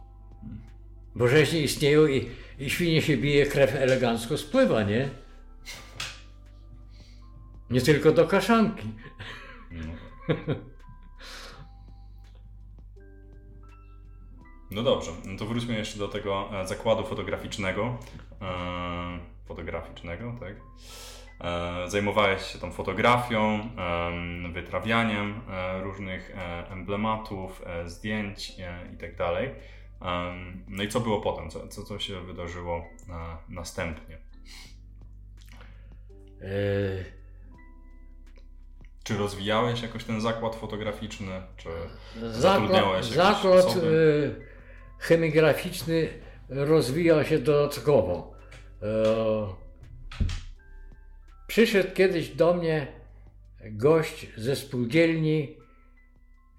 [1.15, 2.29] Bo rzeźnie istnieją i,
[2.59, 5.09] i świnie się bije, krew elegancko spływa, nie?
[7.69, 8.87] Nie tylko do kaszanki.
[14.71, 14.83] No.
[14.83, 17.97] Dobrze, no to wróćmy jeszcze do tego e, zakładu fotograficznego.
[18.41, 20.55] E, fotograficznego, tak?
[21.41, 23.69] E, zajmowałeś się tą fotografią,
[24.53, 25.41] wytrawianiem
[25.81, 26.35] różnych
[26.69, 28.53] emblematów, zdjęć
[28.91, 29.15] itd.
[29.17, 29.49] Tak
[30.67, 31.49] no i co było potem?
[31.49, 32.85] Co, co, co się wydarzyło
[33.49, 34.17] następnie?
[39.03, 41.41] Czy rozwijałeś jakoś ten zakład fotograficzny?
[41.57, 41.69] Czy
[42.21, 44.35] zakład, zakład y,
[44.99, 46.09] chemigraficzny
[46.49, 48.33] rozwijał się dodatkowo.
[51.53, 52.87] Przyszedł kiedyś do mnie
[53.71, 55.57] gość ze spółdzielni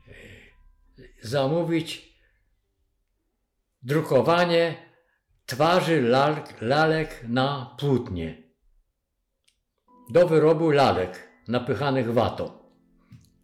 [0.08, 0.12] e,
[1.22, 2.18] zamówić
[3.82, 4.74] drukowanie
[5.46, 8.42] twarzy lalek, lalek na płótnie.
[10.10, 12.50] Do wyrobu lalek napychanych watą.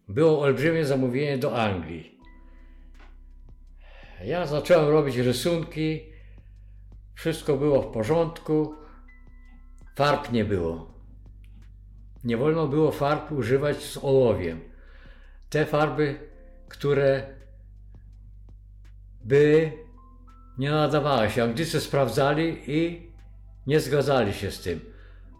[0.07, 2.19] Było olbrzymie zamówienie do Anglii.
[4.23, 6.01] Ja zacząłem robić rysunki,
[7.15, 8.75] wszystko było w porządku,
[9.95, 10.90] farb nie było.
[12.23, 14.59] Nie wolno było farb używać z ołowiem.
[15.49, 16.15] Te farby,
[16.69, 17.23] które
[19.23, 19.71] by
[20.57, 21.43] nie nadawały się.
[21.43, 23.11] Anglicy sprawdzali i
[23.67, 24.79] nie zgadzali się z tym.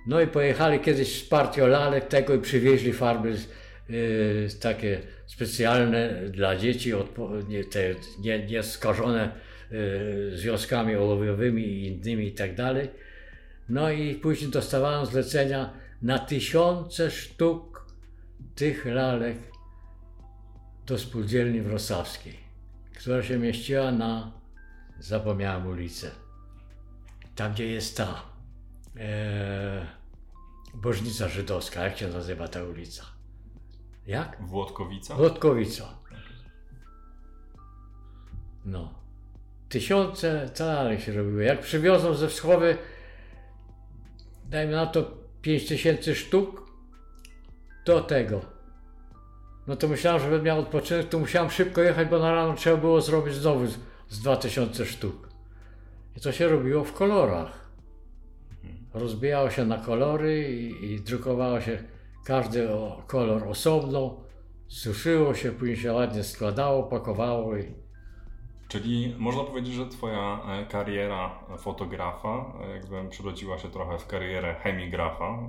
[0.07, 3.35] No i pojechali kiedyś z partią lalek tego i przywieźli farby
[3.89, 6.93] yy, takie specjalne dla dzieci,
[7.47, 9.31] nie, te nie, nie skażone
[9.71, 12.89] yy, związkami ołowiowymi i innymi i tak dalej.
[13.69, 17.85] No i później dostawałem zlecenia na tysiące sztuk
[18.55, 19.37] tych lalek
[20.85, 22.37] do spółdzielni wrocławskiej,
[22.95, 24.31] która się mieściła na,
[24.99, 26.11] zapomniałem ulicę,
[27.35, 28.23] tam gdzie jest ta
[28.97, 29.85] e,
[30.73, 33.03] Bożnica Żydowska, jak się nazywa ta ulica?
[34.07, 34.37] Jak?
[34.41, 35.15] Włodkowica?
[35.15, 36.01] Włodkowica.
[38.65, 38.93] No.
[39.69, 41.43] Tysiące talarek się robiły.
[41.43, 42.77] Jak przywiozą ze wschowy,
[44.49, 46.71] dajmy na to 5 tysięcy sztuk,
[47.85, 48.41] do tego.
[49.67, 52.77] No to myślałem, że będę miał odpoczynek, to musiałem szybko jechać, bo na rano trzeba
[52.77, 53.77] było zrobić znowu z,
[54.09, 55.29] z 2000 sztuk.
[56.17, 57.61] I to się robiło w kolorach
[58.93, 61.83] rozbijało się na kolory i, i drukowało się
[62.25, 62.67] każdy
[63.07, 64.23] kolor osobno,
[64.67, 67.73] suszyło się, później się ładnie składało, pakowało i...
[68.71, 74.55] Czyli można powiedzieć, że Twoja e, kariera fotografa e, jakby przerodziła się trochę w karierę
[74.55, 75.39] chemigrafa.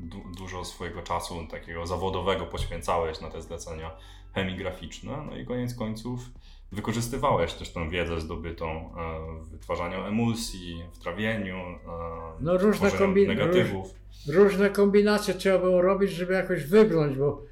[0.00, 3.90] Du dużo swojego czasu takiego zawodowego poświęcałeś na te zlecenia
[4.34, 6.20] chemigraficzne, no i koniec końców
[6.72, 11.56] wykorzystywałeś też tę wiedzę zdobytą e, w wytwarzaniu emulsji, w trawieniu,
[12.40, 13.94] no, różne kombi- negatywów.
[14.26, 17.42] Róż, różne kombinacje trzeba było robić, żeby jakoś wygląć, bo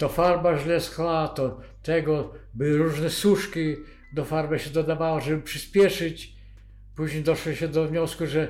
[0.00, 3.76] to farba źle schła, to tego, były różne suszki,
[4.14, 6.32] do farby się dodawało, żeby przyspieszyć.
[6.96, 8.48] Później doszło się do wniosku, że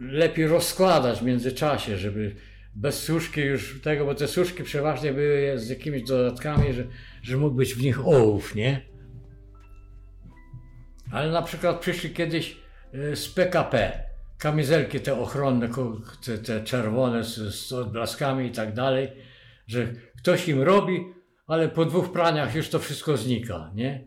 [0.00, 2.36] lepiej rozkładać w międzyczasie, żeby
[2.74, 6.84] bez suszki już tego, bo te suszki przeważnie były z jakimiś dodatkami, że,
[7.22, 8.80] że mógł być w nich ołów, nie?
[11.12, 12.56] Ale na przykład przyszli kiedyś
[12.94, 14.02] e, z PKP,
[14.38, 15.68] kamizelki te ochronne,
[16.24, 19.31] te, te czerwone z, z odblaskami i tak dalej,
[19.72, 21.04] że ktoś im robi,
[21.46, 24.06] ale po dwóch praniach już to wszystko znika, nie?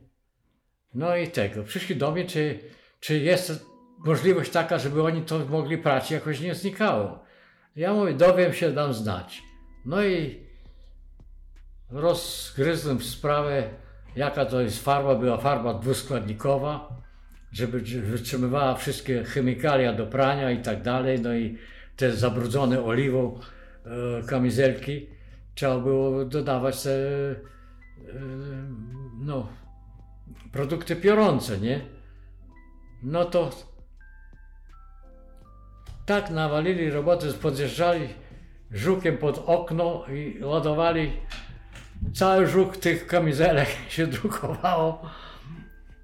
[0.93, 1.63] No i tego.
[1.63, 2.59] Przyszli do mnie, czy,
[2.99, 3.66] czy jest
[4.05, 7.24] możliwość taka, żeby oni to mogli prać, jakoś nie znikało.
[7.76, 9.43] Ja mówię, dowiem się, dam znać.
[9.86, 10.39] No i
[11.89, 13.70] rozgryzłem sprawę,
[14.16, 15.16] jaka to jest farba.
[15.16, 17.01] Była farba dwuskładnikowa,
[17.51, 21.22] żeby wytrzymywała wszystkie chemikalia do prania i tak dalej.
[21.22, 21.57] No i
[21.95, 23.39] te zabrudzone oliwą
[23.86, 25.14] e, kamizelki
[25.56, 27.36] trzeba było dodawać te e,
[29.20, 29.47] no,
[30.51, 31.82] produkty piorące, nie?
[33.03, 33.49] No to
[36.06, 38.10] tak nawalili roboty, podjeżdżali
[38.72, 41.12] żukiem pod okno i ładowali
[42.14, 45.10] cały żuk tych kamizelek się drukowało.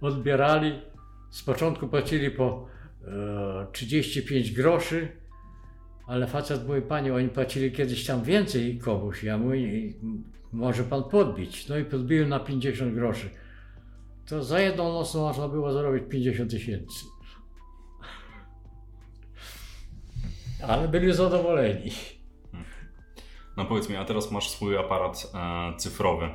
[0.01, 0.81] Odbierali.
[1.31, 2.67] Z początku płacili po
[3.07, 5.20] e, 35 groszy,
[6.11, 9.23] ale facet mówi, panie, oni płacili kiedyś tam więcej komuś.
[9.23, 9.93] Ja mówię,
[10.53, 11.67] może pan podbić.
[11.67, 13.29] No i podbiłem na 50 groszy.
[14.25, 17.05] To za jedną nocą można było zarobić 50 tysięcy.
[20.67, 21.91] Ale byli zadowoleni.
[23.57, 26.31] No powiedz mi, a teraz masz swój aparat e, cyfrowy e,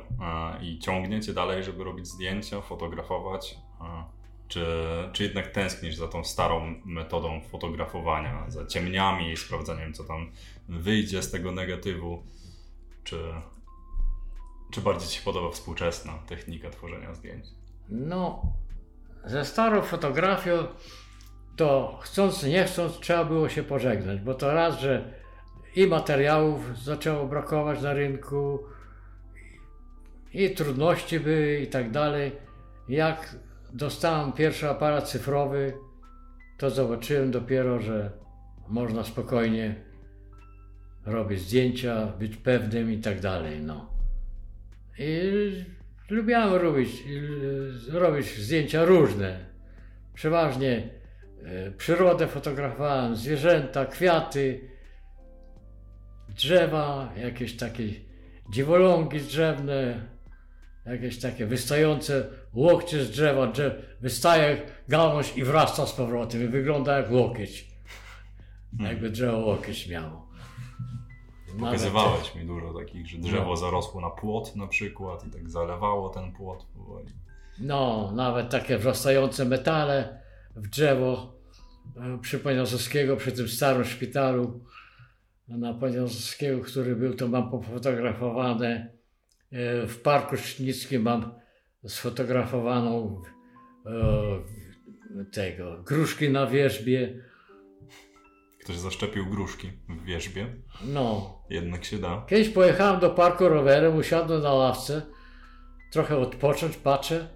[0.65, 3.57] i ciągniecie dalej, żeby robić zdjęcia, fotografować?
[3.81, 4.16] E,
[4.47, 4.65] czy,
[5.13, 10.31] czy jednak tęsknisz za tą starą metodą fotografowania, za ciemniami i sprawdzaniem, co tam
[10.69, 12.23] wyjdzie z tego negatywu?
[13.03, 13.19] Czy,
[14.71, 17.45] czy bardziej Ci się podoba współczesna technika tworzenia zdjęć?
[17.89, 18.41] No,
[19.25, 20.51] ze starą fotografią
[21.55, 25.13] to chcąc, nie chcąc, trzeba było się pożegnać, bo to raz, że
[25.75, 28.59] i materiałów zaczęło brakować na rynku,
[30.33, 32.31] i trudności były i tak dalej.
[32.89, 33.35] Jak
[33.77, 35.73] dostałem pierwszy aparat cyfrowy,
[36.57, 38.11] to zobaczyłem dopiero, że
[38.67, 39.75] można spokojnie
[41.05, 43.61] robić zdjęcia, być pewnym i tak dalej.
[43.61, 43.89] No.
[44.99, 45.31] I
[46.09, 46.89] lubiłem robić,
[47.91, 49.45] robić zdjęcia różne.
[50.13, 50.89] Przeważnie
[51.43, 54.69] e, przyrodę fotografowałem, zwierzęta, kwiaty,
[56.29, 57.83] drzewa, jakieś takie
[58.49, 60.07] dziwolągi drzewne,
[60.85, 67.11] jakieś takie wystające łokcie z drzewa, drzew, wystaje gałąź i wrasta z powrotem wygląda jak
[67.11, 67.67] łokieć.
[68.71, 68.91] Hmm.
[68.91, 70.27] Jakby drzewo łokieć miało.
[71.59, 73.55] Pokazywałeś mi dużo takich, że drzewo no.
[73.55, 77.07] zarosło na płot na przykład i tak zalewało ten płot powoli.
[77.59, 80.21] No, nawet takie wrastające metale
[80.55, 81.33] w drzewo
[81.97, 84.59] e, przy Poniosowskiego, przy tym starym szpitalu
[85.47, 88.91] na Poniosowskiego, który był, to mam pofotografowane.
[89.51, 91.31] E, w Parku Sznickim mam
[91.87, 93.21] sfotografowaną
[93.85, 93.91] e,
[95.31, 97.13] tego, gruszki na wierzbie.
[98.63, 100.47] Ktoś zaszczepił gruszki w wierzbie.
[100.85, 101.37] No.
[101.49, 102.25] Jednak się da.
[102.29, 105.01] Kiedyś pojechałem do parku rowerem, usiadłem na ławce,
[105.91, 107.27] trochę odpocząć, patrzę,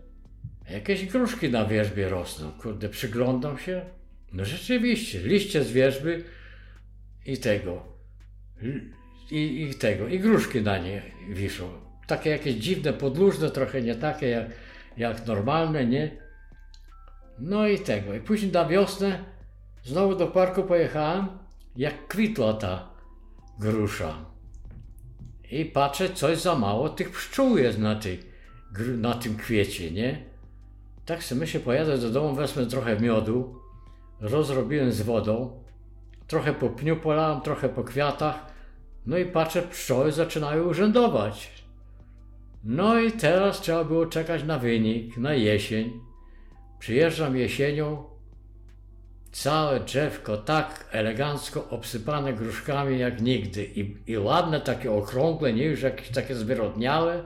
[0.69, 2.51] jakieś gruszki na wierzbie rosną.
[2.51, 3.85] Kurde, przyglądam się.
[4.33, 6.23] No rzeczywiście, liście z wierzby
[7.25, 7.83] i tego.
[9.31, 11.90] I, i tego, i gruszki na nie wiszą.
[12.07, 14.47] Takie jakieś dziwne, podłużne, trochę nie takie jak,
[14.97, 16.17] jak normalne, nie?
[17.39, 18.13] No i tego.
[18.13, 19.23] I później na wiosnę
[19.83, 21.27] znowu do parku pojechałem,
[21.75, 22.89] jak kwitła ta
[23.59, 24.25] grusza.
[25.51, 28.19] I patrzę, coś za mało tych pszczół jest na, tej,
[28.97, 30.25] na tym kwiecie, nie?
[31.05, 33.59] Tak sobie myślę, pojadę do domu, wezmę trochę miodu,
[34.19, 35.63] rozrobiłem z wodą,
[36.27, 38.45] trochę po pniu polałem, trochę po kwiatach,
[39.05, 41.60] no i patrzę, pszczoły zaczynają urzędować.
[42.63, 45.99] No i teraz trzeba było czekać na wynik, na jesień.
[46.79, 48.03] Przyjeżdżam jesienią,
[49.31, 55.81] całe drzewko tak elegancko obsypane gruszkami jak nigdy i, i ładne, takie okrągłe, nie już
[55.81, 57.23] jakieś takie zwyrodniałe,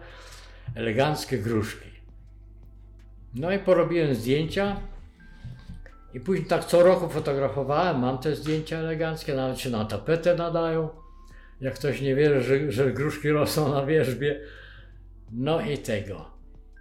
[0.75, 1.89] eleganckie gruszki.
[3.35, 4.81] No i porobiłem zdjęcia
[6.13, 10.89] i później tak co roku fotografowałem, mam te zdjęcia eleganckie, nawet się na tapetę nadają.
[11.61, 14.39] Jak ktoś nie wierzy, że, że gruszki rosną na wierzbie.
[15.31, 16.25] No i tego.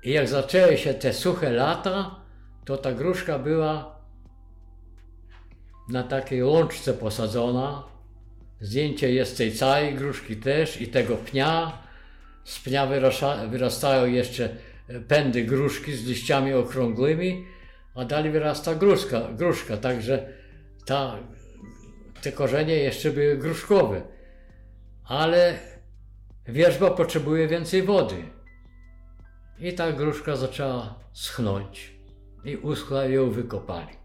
[0.03, 2.21] I jak zaczęły się te suche lata,
[2.65, 4.01] to ta gruszka była
[5.89, 7.85] na takiej łączce posadzona.
[8.61, 11.79] Zdjęcie jest tej całej gruszki też i tego pnia.
[12.45, 14.49] Z pnia wyrasta, wyrastają jeszcze
[15.09, 17.47] pędy gruszki z liściami okrągłymi,
[17.95, 20.29] a dalej wyrasta gruszka, gruszka także
[20.87, 21.19] ta,
[22.23, 24.03] te korzenie jeszcze były gruszkowe.
[25.05, 25.59] Ale
[26.49, 28.34] wierzba potrzebuje więcej wody.
[29.59, 31.95] I ta gruszka zaczęła schnąć
[32.45, 33.97] i uschła i ją wykopali.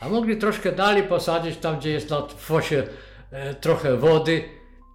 [0.00, 2.86] A mogli troszkę dalej posadzić tam, gdzie jest na fosie
[3.30, 4.44] e, trochę wody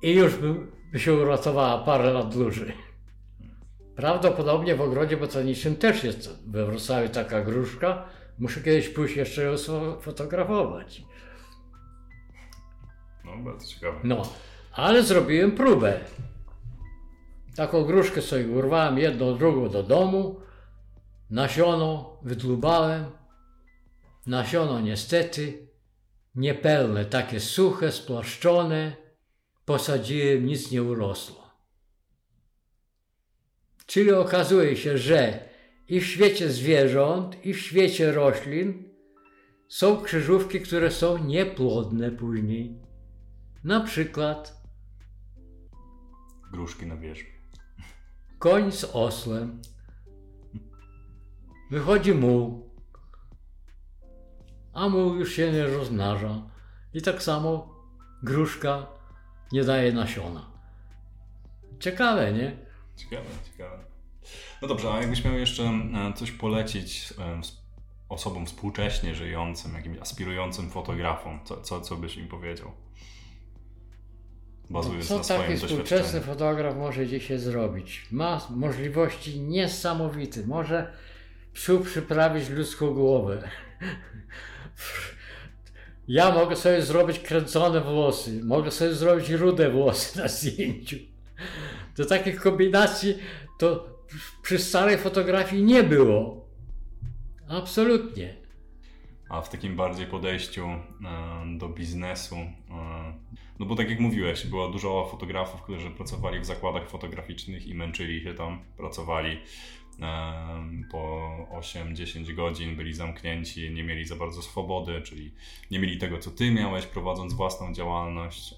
[0.01, 0.53] i już by,
[0.91, 2.73] by się uratowała parę lat dłużej.
[3.95, 8.05] Prawdopodobnie w ogrodzie botanicznym też jest we Wrocławiu taka gruszka.
[8.39, 9.55] Muszę kiedyś pójść jeszcze ją
[10.01, 11.03] fotografować.
[13.25, 13.99] No, bardzo ciekawe.
[14.03, 14.21] No,
[14.71, 15.99] ale zrobiłem próbę.
[17.55, 20.39] Taką gruszkę sobie urwałem jedną, drugą do domu.
[21.29, 23.05] Nasiono wydlubałem.
[24.27, 25.67] Nasiono niestety
[26.35, 28.95] niepełne, takie suche, spłaszczone.
[29.65, 31.45] Posadziłem, nic nie urosło.
[33.85, 35.49] Czyli okazuje się, że
[35.87, 38.83] i w świecie zwierząt, i w świecie roślin
[39.67, 42.79] są krzyżówki, które są nieplodne później.
[43.63, 44.61] Na przykład
[46.51, 47.34] gruszki na wierzbie.
[48.45, 49.61] Koń z osłem.
[51.71, 52.69] Wychodzi muł,
[54.73, 56.41] a muł już się nie rozmnaża.
[56.93, 57.75] I tak samo
[58.23, 58.87] gruszka
[59.51, 60.51] nie daje nasiona.
[61.79, 62.57] Ciekawe, nie?
[62.95, 63.85] Ciekawe, ciekawe.
[64.61, 67.13] No dobrze, a jakbyś miał jeszcze e, coś polecić
[68.09, 72.71] osobom współcześnie żyjącym, jakimś aspirującym fotografom, co, co, co byś im powiedział?
[74.69, 78.07] Bazując co na swoim taki współczesny fotograf może dzisiaj zrobić?
[78.11, 80.41] Ma możliwości niesamowite.
[80.47, 80.93] Może
[81.53, 83.43] psu przyprawić ludzką głowę.
[86.07, 90.95] Ja mogę sobie zrobić kręcone włosy, mogę sobie zrobić rude włosy na zdjęciu.
[91.97, 93.17] Do takich kombinacji
[93.59, 93.95] to
[94.41, 96.45] przy starej fotografii nie było.
[97.47, 98.35] Absolutnie.
[99.29, 100.79] A w takim bardziej podejściu e,
[101.57, 102.35] do biznesu,
[103.59, 108.23] no bo tak jak mówiłeś, było dużo fotografów, którzy pracowali w zakładach fotograficznych i męczyli
[108.23, 109.39] się tam, pracowali
[110.91, 115.33] po 8-10 godzin, byli zamknięci, nie mieli za bardzo swobody, czyli
[115.71, 118.55] nie mieli tego, co ty miałeś, prowadząc własną działalność.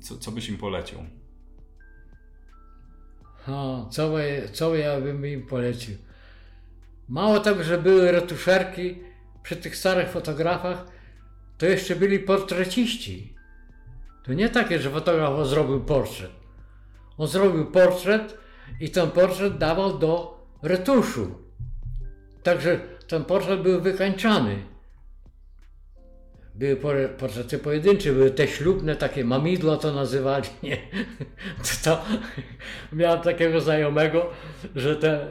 [0.00, 0.98] Co, co byś im polecił?
[3.48, 4.10] O, co,
[4.52, 5.96] co ja bym im polecił?
[7.08, 8.94] Mało tego, że były retuszerki
[9.42, 10.95] przy tych starych fotografach,
[11.58, 13.36] to jeszcze byli portreciści.
[14.24, 16.30] To nie takie, że fotograf zrobił portret.
[17.18, 18.38] On zrobił portret,
[18.80, 21.34] i ten portret dawał do retuszu.
[22.42, 24.56] Także ten portret był wykańczany.
[26.54, 26.76] Były
[27.18, 30.48] portrety pojedyncze, były te ślubne, takie mamidła to nazywali.
[30.62, 30.76] Nie?
[31.84, 32.04] To,
[32.92, 34.30] miałem takiego znajomego,
[34.76, 35.22] że te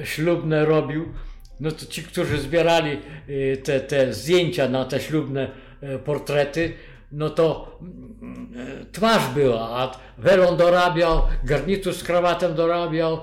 [0.00, 1.12] e, ślubne robił.
[1.60, 5.50] No to ci, którzy zbierali e, te, te zdjęcia na te ślubne
[5.80, 6.72] e, portrety,
[7.12, 8.52] no to mm,
[8.92, 13.20] twarz była, a welon dorabiał, garnitur z krawatem dorabiał,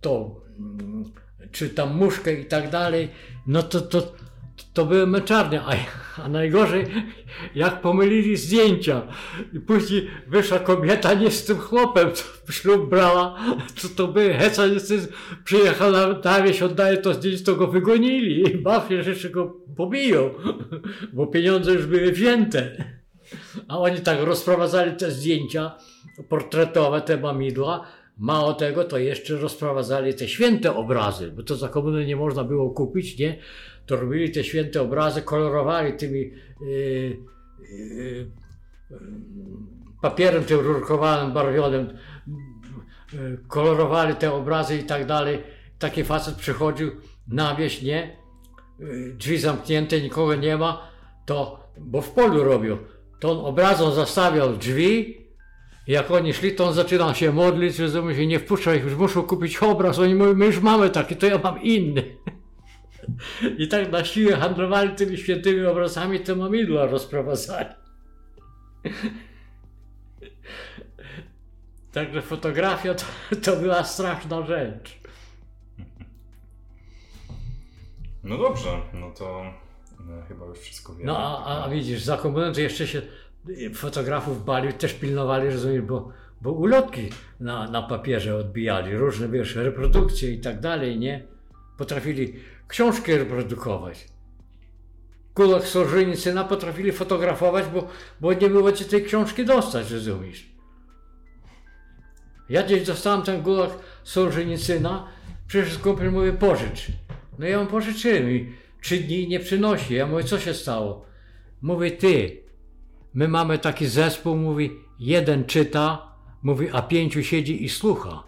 [0.00, 1.04] to mm,
[1.52, 3.08] czy tam muszkę i tak dalej,
[3.46, 4.12] no to, to,
[4.72, 5.74] to były męczarnie, a,
[6.22, 6.86] a najgorzej
[7.54, 9.02] jak pomylili zdjęcia
[9.52, 13.38] i później wyszła kobieta nie z tym chłopem, co ślub brała,
[13.76, 15.08] co to by, heca niestety
[15.44, 15.92] przyjechał
[16.24, 20.30] na, wieś, oddaje to zdjęcie, to go wygonili i bawię, że jeszcze go pobiją,
[21.12, 22.84] bo pieniądze już były wzięte.
[23.68, 25.72] A oni tak rozprowadzali te zdjęcia
[26.28, 27.86] portretowe, te mamidła,
[28.16, 32.70] Mało tego, to jeszcze rozprowadzali te święte obrazy, bo to za komuny nie można było
[32.70, 33.38] kupić, nie?
[33.86, 37.16] To robili te święte obrazy, kolorowali tymi yy,
[37.70, 38.30] yy,
[40.02, 41.98] papierem tym rurkowanym, barwionym,
[43.12, 45.42] yy, kolorowali te obrazy i tak dalej.
[45.78, 46.90] Taki facet przychodził
[47.28, 48.16] na wieś, nie?
[48.78, 50.88] Yy, drzwi zamknięte, nikogo nie ma,
[51.26, 52.78] to, bo w polu robił,
[53.20, 55.25] to on obrazą zastawiał drzwi,
[55.86, 59.22] jak oni szli, to on zaczyna się modlić, że się nie wpuszcza ich, już muszą
[59.22, 59.98] kupić obraz.
[59.98, 62.16] Oni mówią, my już mamy taki, to ja mam inny.
[63.58, 67.68] I tak na siłę handlowali tymi świętymi obrazami, te mamidła rozprowadzali.
[71.92, 73.04] Także fotografia to,
[73.42, 74.98] to była straszna rzecz.
[78.24, 79.44] No dobrze, no to
[80.06, 81.06] no, chyba już wszystko wiemy.
[81.06, 83.02] No a, a widzisz, za komuny to jeszcze się
[83.74, 87.08] fotografów bali, też pilnowali, rozumiesz, bo, bo ulotki
[87.40, 91.24] na, na papierze odbijali, różne, wiesz, reprodukcje i tak dalej, nie?
[91.76, 92.34] Potrafili
[92.68, 94.06] książki reprodukować.
[95.34, 97.88] Kulak Solżenicyna potrafili fotografować, bo,
[98.20, 100.46] bo nie było ci tej książki dostać, rozumiesz?
[102.48, 103.70] Ja gdzieś dostałem ten gulag
[104.04, 105.08] Solżenicyna,
[105.46, 106.86] przyszedł kumpel mówi pożycz.
[107.38, 109.94] No ja mu pożyczyłem i trzy dni nie przynosi.
[109.94, 111.06] Ja mówię, co się stało?
[111.62, 112.45] Mówi, ty,
[113.16, 116.12] My mamy taki zespół, mówi, jeden czyta,
[116.42, 118.22] mówi, a pięciu siedzi i słucha.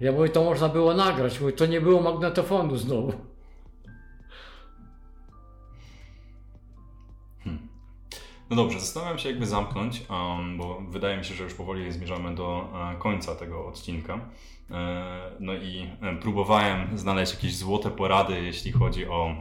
[0.00, 3.12] Ja mówię, to można było nagrać, mówię, to nie było magnetofonu znowu.
[7.44, 7.68] Hmm.
[8.50, 12.34] No dobrze, zastanawiam się, jakby zamknąć, um, bo wydaje mi się, że już powoli zmierzamy
[12.34, 14.14] do uh, końca tego odcinka.
[14.14, 14.76] Uh,
[15.40, 19.34] no i um, próbowałem znaleźć jakieś złote porady, jeśli chodzi o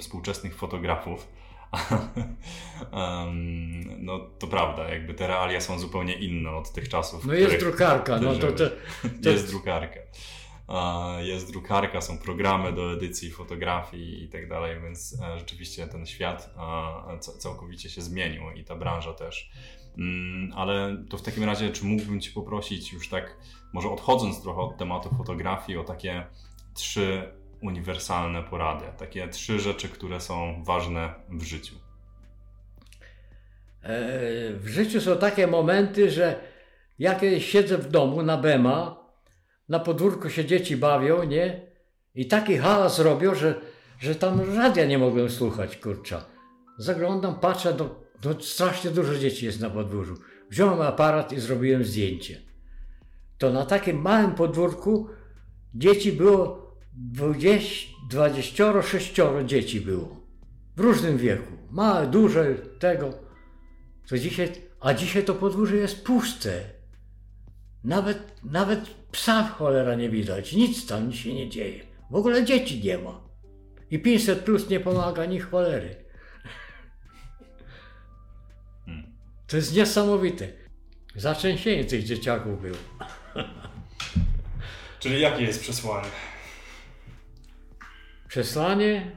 [0.00, 1.40] współczesnych fotografów
[2.92, 7.24] um, no to prawda, jakby te realia są zupełnie inne od tych czasów.
[7.24, 8.66] No jest drukarka, no to, to,
[9.22, 9.30] to...
[9.30, 10.00] Jest drukarka.
[11.20, 16.54] Jest drukarka, są programy do edycji fotografii i tak dalej, więc e, rzeczywiście ten świat
[17.38, 19.50] całkowicie się zmienił i ta branża też.
[19.98, 23.36] Mm, ale to w takim razie, czy mógłbym Cię poprosić, już tak,
[23.72, 26.26] może odchodząc trochę od tematu fotografii, o takie
[26.74, 28.84] trzy uniwersalne porady?
[28.98, 31.74] Takie trzy rzeczy, które są ważne w życiu.
[33.82, 33.98] E,
[34.52, 36.40] w życiu są takie momenty, że
[36.98, 39.00] ja siedzę w domu na Bema,
[39.68, 41.70] na podwórku się dzieci bawią, nie?
[42.14, 43.60] I taki hałas robią, że
[44.00, 46.24] że tam radia nie mogłem słuchać, kurcza.
[46.78, 47.94] Zaglądam, patrzę, no,
[48.24, 50.14] no strasznie dużo dzieci jest na podwórzu.
[50.50, 52.42] Wziąłem aparat i zrobiłem zdjęcie.
[53.38, 55.08] To na takim małym podwórku
[55.74, 56.59] dzieci było
[56.92, 59.14] 20, 26
[59.46, 60.16] dzieci było.
[60.76, 61.52] W różnym wieku.
[61.70, 63.14] Małe, duże, tego.
[64.08, 66.60] To dzisiaj, a dzisiaj to podwórze jest puste.
[67.84, 68.80] Nawet, nawet
[69.12, 70.52] psa cholera nie widać.
[70.52, 71.84] Nic tam się nie dzieje.
[72.10, 73.20] W ogóle dzieci nie ma.
[73.90, 75.96] I 500 plus nie pomaga ni cholery.
[79.46, 80.48] To jest niesamowite.
[81.16, 82.76] Zaczęsienie tych dzieciaków było.
[85.00, 86.08] Czyli jakie jest przesłanie?
[88.30, 89.16] Przesłanie?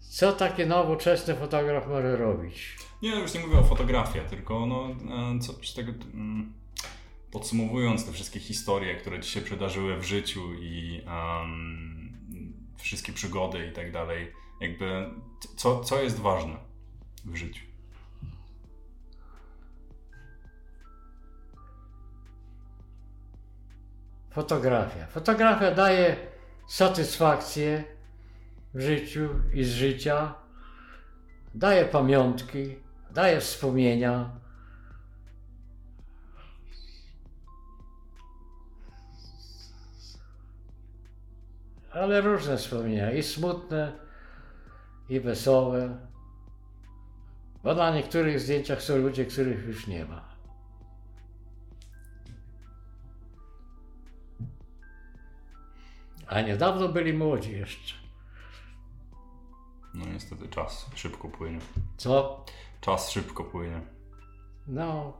[0.00, 2.76] Co takie nowoczesny fotograf może robić?
[3.02, 4.88] Nie, już nie mówię o fotografii, tylko no,
[5.36, 6.52] e, co tego, mm,
[7.30, 12.12] podsumowując te wszystkie historie, które ci się przydarzyły w życiu i um,
[12.76, 15.10] wszystkie przygody i tak dalej, jakby
[15.56, 16.56] co, co jest ważne
[17.24, 17.64] w życiu?
[24.30, 25.06] Fotografia.
[25.06, 26.35] Fotografia daje
[26.66, 27.84] satysfakcję
[28.74, 30.34] w życiu i z życia,
[31.54, 32.76] daje pamiątki,
[33.10, 34.30] daje wspomnienia.
[41.90, 43.92] Ale różne wspomnienia, i smutne,
[45.08, 45.96] i wesołe.
[47.64, 50.25] Bo na niektórych zdjęciach są ludzie, których już nie ma.
[56.26, 57.94] A niedawno byli młodzi jeszcze.
[59.94, 61.58] No niestety czas szybko płynie.
[61.96, 62.44] Co?
[62.80, 63.80] Czas szybko płynie.
[64.66, 65.12] No.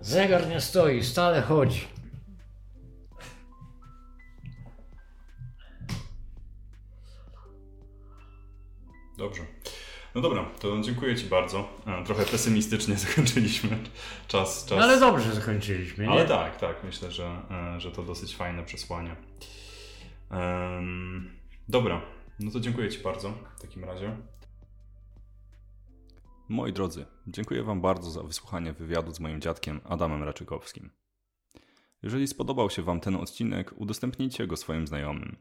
[0.00, 1.91] Zegar nie stoi, stale chodzi.
[9.16, 9.42] Dobrze.
[10.14, 11.68] No dobra, to dziękuję Ci bardzo.
[11.86, 13.78] E, Trochę pesymistycznie zakończyliśmy.
[14.28, 14.78] Czas, czas.
[14.78, 16.10] No ale dobrze zakończyliśmy, nie?
[16.10, 16.84] Ale tak, tak.
[16.84, 17.42] Myślę, że,
[17.76, 19.16] e, że to dosyć fajne przesłanie.
[20.30, 21.30] Em,
[21.68, 22.02] dobra,
[22.40, 24.16] no to dziękuję Ci bardzo w takim razie.
[26.48, 30.90] Moi drodzy, dziękuję Wam bardzo za wysłuchanie wywiadu z moim dziadkiem Adamem Raczykowskim.
[32.02, 35.36] Jeżeli spodobał się Wam ten odcinek, udostępnijcie go swoim znajomym.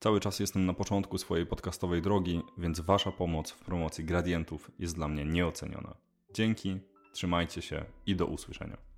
[0.00, 4.94] Cały czas jestem na początku swojej podcastowej drogi, więc Wasza pomoc w promocji gradientów jest
[4.94, 5.94] dla mnie nieoceniona.
[6.34, 6.78] Dzięki,
[7.12, 8.95] trzymajcie się i do usłyszenia.